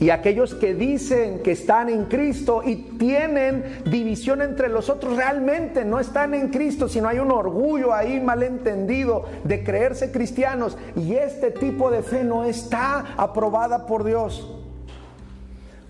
Y 0.00 0.08
aquellos 0.08 0.54
que 0.54 0.74
dicen 0.74 1.40
que 1.40 1.52
están 1.52 1.90
en 1.90 2.06
Cristo 2.06 2.62
y 2.64 2.76
tienen 2.76 3.82
división 3.84 4.40
entre 4.40 4.70
los 4.70 4.88
otros, 4.88 5.14
realmente 5.14 5.84
no 5.84 6.00
están 6.00 6.32
en 6.32 6.48
Cristo, 6.48 6.88
sino 6.88 7.06
hay 7.06 7.18
un 7.18 7.30
orgullo 7.30 7.92
ahí 7.92 8.18
malentendido 8.18 9.26
de 9.44 9.62
creerse 9.62 10.10
cristianos. 10.10 10.78
Y 10.96 11.16
este 11.16 11.50
tipo 11.50 11.90
de 11.90 12.02
fe 12.02 12.24
no 12.24 12.44
está 12.44 13.14
aprobada 13.18 13.84
por 13.84 14.04
Dios. 14.04 14.56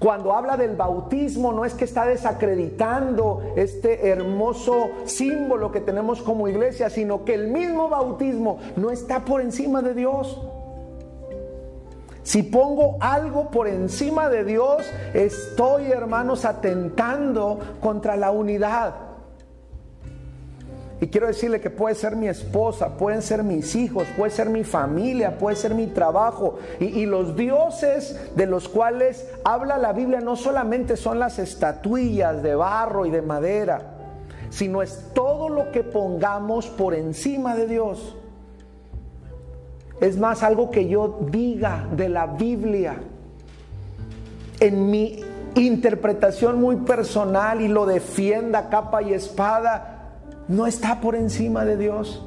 Cuando 0.01 0.33
habla 0.33 0.57
del 0.57 0.75
bautismo, 0.75 1.53
no 1.53 1.65
es 1.65 1.75
que 1.75 1.85
está 1.85 2.05
desacreditando 2.05 3.53
este 3.55 4.09
hermoso 4.09 4.89
símbolo 5.05 5.71
que 5.71 5.81
tenemos 5.81 6.21
como 6.21 6.49
iglesia, 6.49 6.91
sino 6.91 7.25
que 7.25 7.35
el 7.35 7.47
mismo 7.47 7.89
bautismo 7.89 8.59
no 8.75 8.91
está 8.91 9.25
por 9.25 9.41
encima 9.41 9.83
de 9.83 9.95
Dios. 9.95 10.41
Si 12.31 12.45
pongo 12.45 12.97
algo 13.01 13.51
por 13.51 13.67
encima 13.67 14.29
de 14.29 14.45
Dios, 14.45 14.89
estoy, 15.15 15.91
hermanos, 15.91 16.45
atentando 16.45 17.59
contra 17.81 18.15
la 18.15 18.31
unidad. 18.31 18.95
Y 21.01 21.09
quiero 21.09 21.27
decirle 21.27 21.61
que 21.61 21.71
puede 21.71 21.97
ser 21.97 22.15
mi 22.15 22.29
esposa, 22.29 22.97
pueden 22.97 23.23
ser 23.23 23.43
mis 23.43 23.75
hijos, 23.75 24.07
puede 24.17 24.31
ser 24.31 24.49
mi 24.49 24.63
familia, 24.63 25.39
puede 25.39 25.57
ser 25.57 25.75
mi 25.75 25.89
trabajo. 25.89 26.61
Y, 26.79 27.01
y, 27.01 27.07
los 27.07 27.35
dioses 27.35 28.37
de 28.37 28.47
los 28.47 28.69
cuales 28.69 29.29
habla 29.45 29.77
la 29.77 29.93
Biblia 29.93 30.21
no 30.21 30.37
solamente 30.37 30.97
son 30.97 31.19
las 31.19 31.41
estatuillas 31.41 32.45
de 32.45 32.55
barro 32.55 33.07
y 33.07 33.11
de 33.11 33.23
madera, 33.23 33.83
sino 34.51 34.83
es 34.83 35.11
todo 35.15 35.49
lo 35.49 35.73
que 35.73 35.83
pongamos 35.83 36.69
por 36.69 36.95
encima 36.95 37.57
de 37.57 37.67
Dios. 37.67 38.15
Es 40.01 40.19
más 40.19 40.43
algo 40.43 40.71
que 40.71 40.89
yo 40.89 41.21
diga 41.31 41.87
de 41.95 42.09
la 42.09 42.27
Biblia 42.27 42.97
en 44.61 44.91
mi 44.91 45.21
interpretación 45.55 46.61
muy 46.61 46.77
personal 46.77 47.61
y 47.61 47.69
lo 47.69 47.87
defienda 47.87 48.69
capa 48.69 49.03
y 49.03 49.13
espada, 49.13 50.13
no 50.49 50.67
está 50.67 51.01
por 51.01 51.15
encima 51.15 51.65
de 51.65 51.77
Dios, 51.77 52.25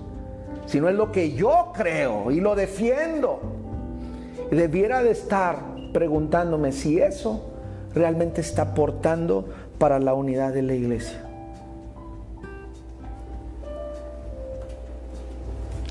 sino 0.66 0.90
es 0.90 0.96
lo 0.96 1.12
que 1.12 1.34
yo 1.34 1.72
creo 1.76 2.32
y 2.32 2.40
lo 2.42 2.56
defiendo. 2.56 3.40
debiera 4.52 5.02
de 5.02 5.12
estar 5.12 5.58
preguntándome 5.94 6.72
si 6.72 7.00
eso 7.00 7.54
realmente 7.96 8.42
está 8.42 8.64
aportando 8.64 9.46
para 9.80 10.00
la 10.00 10.14
unidad 10.14 10.54
de 10.54 10.62
la 10.62 10.74
iglesia. 10.74 11.24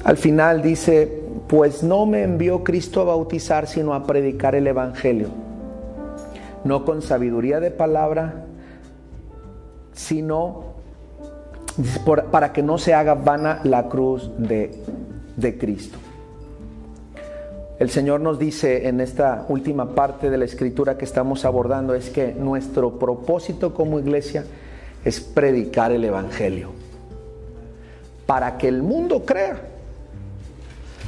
Al 0.05 0.17
final 0.17 0.63
dice, 0.63 1.22
pues 1.49 1.83
no 1.83 2.07
me 2.07 2.23
envió 2.23 2.65
Cristo 2.65 3.01
a 3.01 3.05
bautizar, 3.05 3.67
sino 3.67 3.95
a 3.95 4.07
predicar 4.07 4.55
el 4.55 4.67
Evangelio. 4.67 5.29
No 6.65 6.85
con 6.85 7.03
sabiduría 7.03 7.61
de 7.61 7.71
palabra, 7.71 8.45
sino 9.93 10.73
para 12.31 12.53
que 12.53 12.63
no 12.63 12.79
se 12.79 12.95
haga 12.95 13.15
vana 13.15 13.61
la 13.65 13.89
cruz 13.89 14.31
de, 14.39 14.71
de 15.37 15.59
Cristo. 15.59 15.99
El 17.79 17.91
Señor 17.91 18.21
nos 18.21 18.39
dice 18.39 18.87
en 18.87 19.01
esta 19.01 19.45
última 19.49 19.95
parte 19.95 20.31
de 20.31 20.39
la 20.39 20.45
escritura 20.45 20.97
que 20.97 21.05
estamos 21.05 21.45
abordando 21.45 21.95
es 21.95 22.11
que 22.11 22.33
nuestro 22.33 22.99
propósito 22.99 23.75
como 23.75 23.99
iglesia 23.99 24.45
es 25.05 25.21
predicar 25.21 25.91
el 25.91 26.05
Evangelio. 26.05 26.71
Para 28.27 28.57
que 28.57 28.69
el 28.69 28.83
mundo 28.83 29.25
crea, 29.25 29.72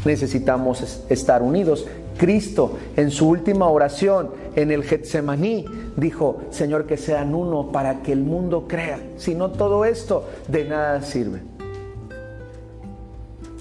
necesitamos 0.05 1.05
estar 1.09 1.43
unidos. 1.43 1.87
Cristo 2.17 2.79
en 2.97 3.11
su 3.11 3.29
última 3.29 3.69
oración 3.69 4.31
en 4.55 4.71
el 4.71 4.85
Getsemaní 4.85 5.65
dijo, 5.97 6.43
Señor, 6.51 6.87
que 6.87 6.97
sean 6.97 7.35
uno 7.35 7.73
para 7.73 8.03
que 8.03 8.13
el 8.13 8.23
mundo 8.23 8.67
crea. 8.69 9.01
Si 9.17 9.35
no 9.35 9.51
todo 9.51 9.85
esto 9.85 10.25
de 10.49 10.65
nada 10.65 11.03
sirve. 11.03 11.41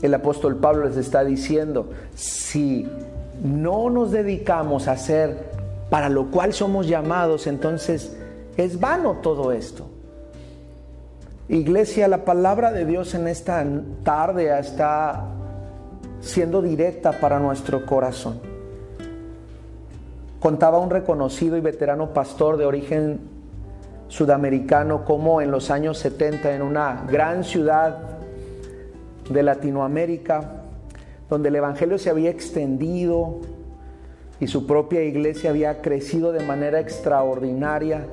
El 0.01 0.13
apóstol 0.13 0.57
Pablo 0.57 0.87
les 0.87 0.97
está 0.97 1.23
diciendo, 1.23 1.89
si 2.13 2.87
no 3.43 3.89
nos 3.89 4.11
dedicamos 4.11 4.87
a 4.87 4.93
hacer 4.93 5.51
para 5.89 6.09
lo 6.09 6.29
cual 6.29 6.53
somos 6.53 6.87
llamados, 6.87 7.47
entonces 7.47 8.15
es 8.57 8.79
vano 8.79 9.19
todo 9.21 9.51
esto. 9.51 9.87
Iglesia, 11.49 12.07
la 12.07 12.25
palabra 12.25 12.71
de 12.71 12.85
Dios 12.85 13.13
en 13.15 13.27
esta 13.27 13.65
tarde 14.03 14.57
está 14.57 15.25
siendo 16.24 16.61
directa 16.61 17.19
para 17.19 17.38
nuestro 17.38 17.86
corazón. 17.86 18.39
Contaba 20.39 20.80
un 20.80 20.89
reconocido 20.89 21.57
y 21.57 21.61
veterano 21.61 22.13
pastor 22.13 22.57
de 22.57 22.65
origen 22.65 23.19
sudamericano 24.07 25.05
como 25.05 25.41
en 25.41 25.51
los 25.51 25.69
años 25.69 25.97
70 25.99 26.55
en 26.55 26.61
una 26.61 27.05
gran 27.09 27.43
ciudad 27.43 27.97
de 29.30 29.43
Latinoamérica, 29.43 30.63
donde 31.30 31.49
el 31.49 31.57
Evangelio 31.57 31.97
se 31.97 32.09
había 32.09 32.30
extendido 32.30 33.39
y 34.39 34.47
su 34.47 34.65
propia 34.65 35.03
iglesia 35.03 35.49
había 35.49 35.82
crecido 35.82 36.32
de 36.32 36.45
manera 36.45 36.80
extraordinaria, 36.80 38.05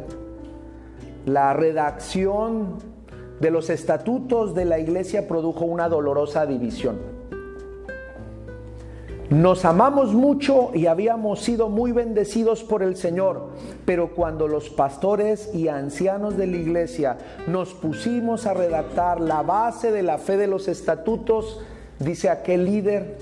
la 1.26 1.52
redacción 1.52 2.78
de 3.40 3.50
los 3.50 3.70
estatutos 3.70 4.54
de 4.54 4.64
la 4.64 4.78
iglesia 4.78 5.28
produjo 5.28 5.64
una 5.64 5.88
dolorosa 5.88 6.46
división. 6.46 7.09
Nos 9.30 9.64
amamos 9.64 10.12
mucho 10.12 10.72
y 10.74 10.86
habíamos 10.86 11.38
sido 11.44 11.68
muy 11.68 11.92
bendecidos 11.92 12.64
por 12.64 12.82
el 12.82 12.96
Señor, 12.96 13.50
pero 13.84 14.12
cuando 14.12 14.48
los 14.48 14.70
pastores 14.70 15.54
y 15.54 15.68
ancianos 15.68 16.36
de 16.36 16.48
la 16.48 16.56
iglesia 16.56 17.16
nos 17.46 17.72
pusimos 17.72 18.48
a 18.48 18.54
redactar 18.54 19.20
la 19.20 19.42
base 19.42 19.92
de 19.92 20.02
la 20.02 20.18
fe 20.18 20.36
de 20.36 20.48
los 20.48 20.66
estatutos, 20.66 21.60
dice 22.00 22.28
aquel 22.28 22.64
líder, 22.64 23.18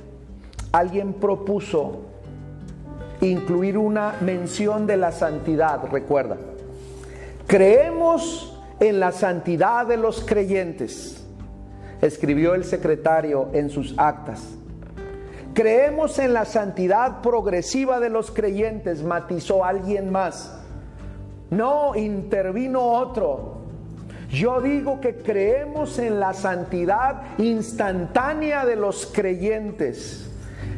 alguien 0.73 1.13
propuso 1.13 2.01
incluir 3.21 3.77
una 3.77 4.15
mención 4.23 4.87
de 4.87 4.97
la 4.97 5.13
santidad, 5.13 5.83
recuerda. 5.93 6.39
Creemos 7.47 8.59
en 8.81 8.99
la 8.99 9.13
santidad 9.13 9.87
de 9.87 9.99
los 9.99 10.25
creyentes, 10.25 11.23
escribió 12.01 12.55
el 12.55 12.65
secretario 12.65 13.51
en 13.53 13.69
sus 13.69 13.93
actas. 13.99 14.59
Creemos 15.59 16.21
en 16.21 16.35
la 16.35 16.45
santidad 16.45 17.21
progresiva 17.21 17.99
de 17.99 18.11
los 18.11 18.31
creyentes, 18.31 19.03
matizó 19.03 19.65
alguien 19.65 20.09
más. 20.09 20.57
No, 21.51 21.97
intervino 21.97 22.81
otro. 22.81 23.63
Yo 24.31 24.61
digo 24.61 25.01
que 25.01 25.17
creemos 25.17 25.99
en 25.99 26.21
la 26.21 26.33
santidad 26.33 27.37
instantánea 27.39 28.65
de 28.67 28.77
los 28.77 29.07
creyentes. 29.07 30.31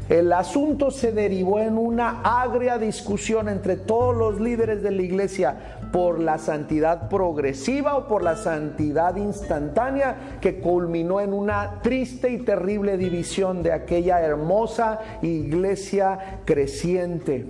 El 0.08 0.32
asunto 0.32 0.90
se 0.90 1.12
derivó 1.12 1.60
en 1.60 1.76
una 1.76 2.22
agria 2.22 2.78
discusión 2.78 3.50
entre 3.50 3.76
todos 3.76 4.16
los 4.16 4.40
líderes 4.40 4.82
de 4.82 4.92
la 4.92 5.02
iglesia 5.02 5.79
por 5.92 6.20
la 6.20 6.38
santidad 6.38 7.08
progresiva 7.08 7.96
o 7.96 8.06
por 8.06 8.22
la 8.22 8.36
santidad 8.36 9.16
instantánea 9.16 10.38
que 10.40 10.60
culminó 10.60 11.20
en 11.20 11.32
una 11.32 11.80
triste 11.82 12.30
y 12.30 12.38
terrible 12.38 12.96
división 12.96 13.62
de 13.62 13.72
aquella 13.72 14.20
hermosa 14.20 15.00
iglesia 15.22 16.40
creciente. 16.44 17.46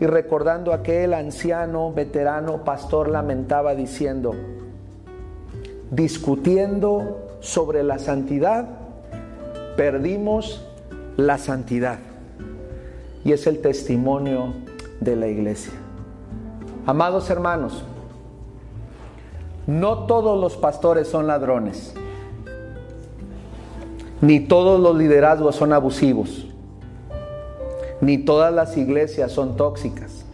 Y 0.00 0.06
recordando 0.06 0.72
aquel 0.72 1.12
anciano, 1.12 1.92
veterano, 1.92 2.64
pastor 2.64 3.10
lamentaba 3.10 3.74
diciendo, 3.74 4.34
discutiendo 5.90 7.36
sobre 7.40 7.82
la 7.82 7.98
santidad, 7.98 8.66
perdimos 9.76 10.66
la 11.16 11.36
santidad. 11.36 11.98
Y 13.24 13.32
es 13.32 13.46
el 13.46 13.60
testimonio 13.60 14.54
de 15.00 15.16
la 15.16 15.26
iglesia. 15.26 15.79
Amados 16.86 17.30
hermanos, 17.30 17.84
no 19.66 20.06
todos 20.06 20.40
los 20.40 20.56
pastores 20.56 21.08
son 21.08 21.26
ladrones, 21.26 21.94
ni 24.20 24.40
todos 24.40 24.80
los 24.80 24.96
liderazgos 24.96 25.56
son 25.56 25.72
abusivos, 25.72 26.46
ni 28.00 28.18
todas 28.18 28.52
las 28.52 28.76
iglesias 28.76 29.32
son 29.32 29.56
tóxicas. 29.56 30.24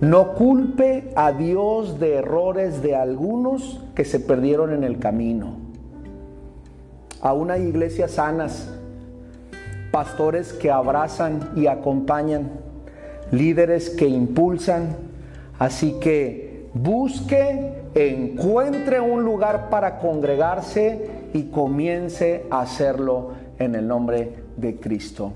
No 0.00 0.34
culpe 0.34 1.12
a 1.16 1.32
Dios 1.32 1.98
de 1.98 2.16
errores 2.16 2.82
de 2.82 2.94
algunos 2.94 3.80
que 3.94 4.04
se 4.04 4.20
perdieron 4.20 4.72
en 4.72 4.84
el 4.84 4.98
camino. 4.98 5.56
Aún 7.22 7.50
hay 7.50 7.62
iglesias 7.62 8.12
sanas 8.12 8.68
pastores 9.90 10.52
que 10.52 10.70
abrazan 10.70 11.52
y 11.56 11.68
acompañan, 11.68 12.50
líderes 13.30 13.90
que 13.90 14.06
impulsan. 14.06 15.13
Así 15.58 15.98
que 16.00 16.68
busque, 16.74 17.84
encuentre 17.94 19.00
un 19.00 19.22
lugar 19.22 19.70
para 19.70 19.98
congregarse 19.98 21.08
y 21.32 21.44
comience 21.44 22.44
a 22.50 22.62
hacerlo 22.62 23.32
en 23.58 23.74
el 23.74 23.86
nombre 23.86 24.32
de 24.56 24.76
Cristo. 24.76 25.32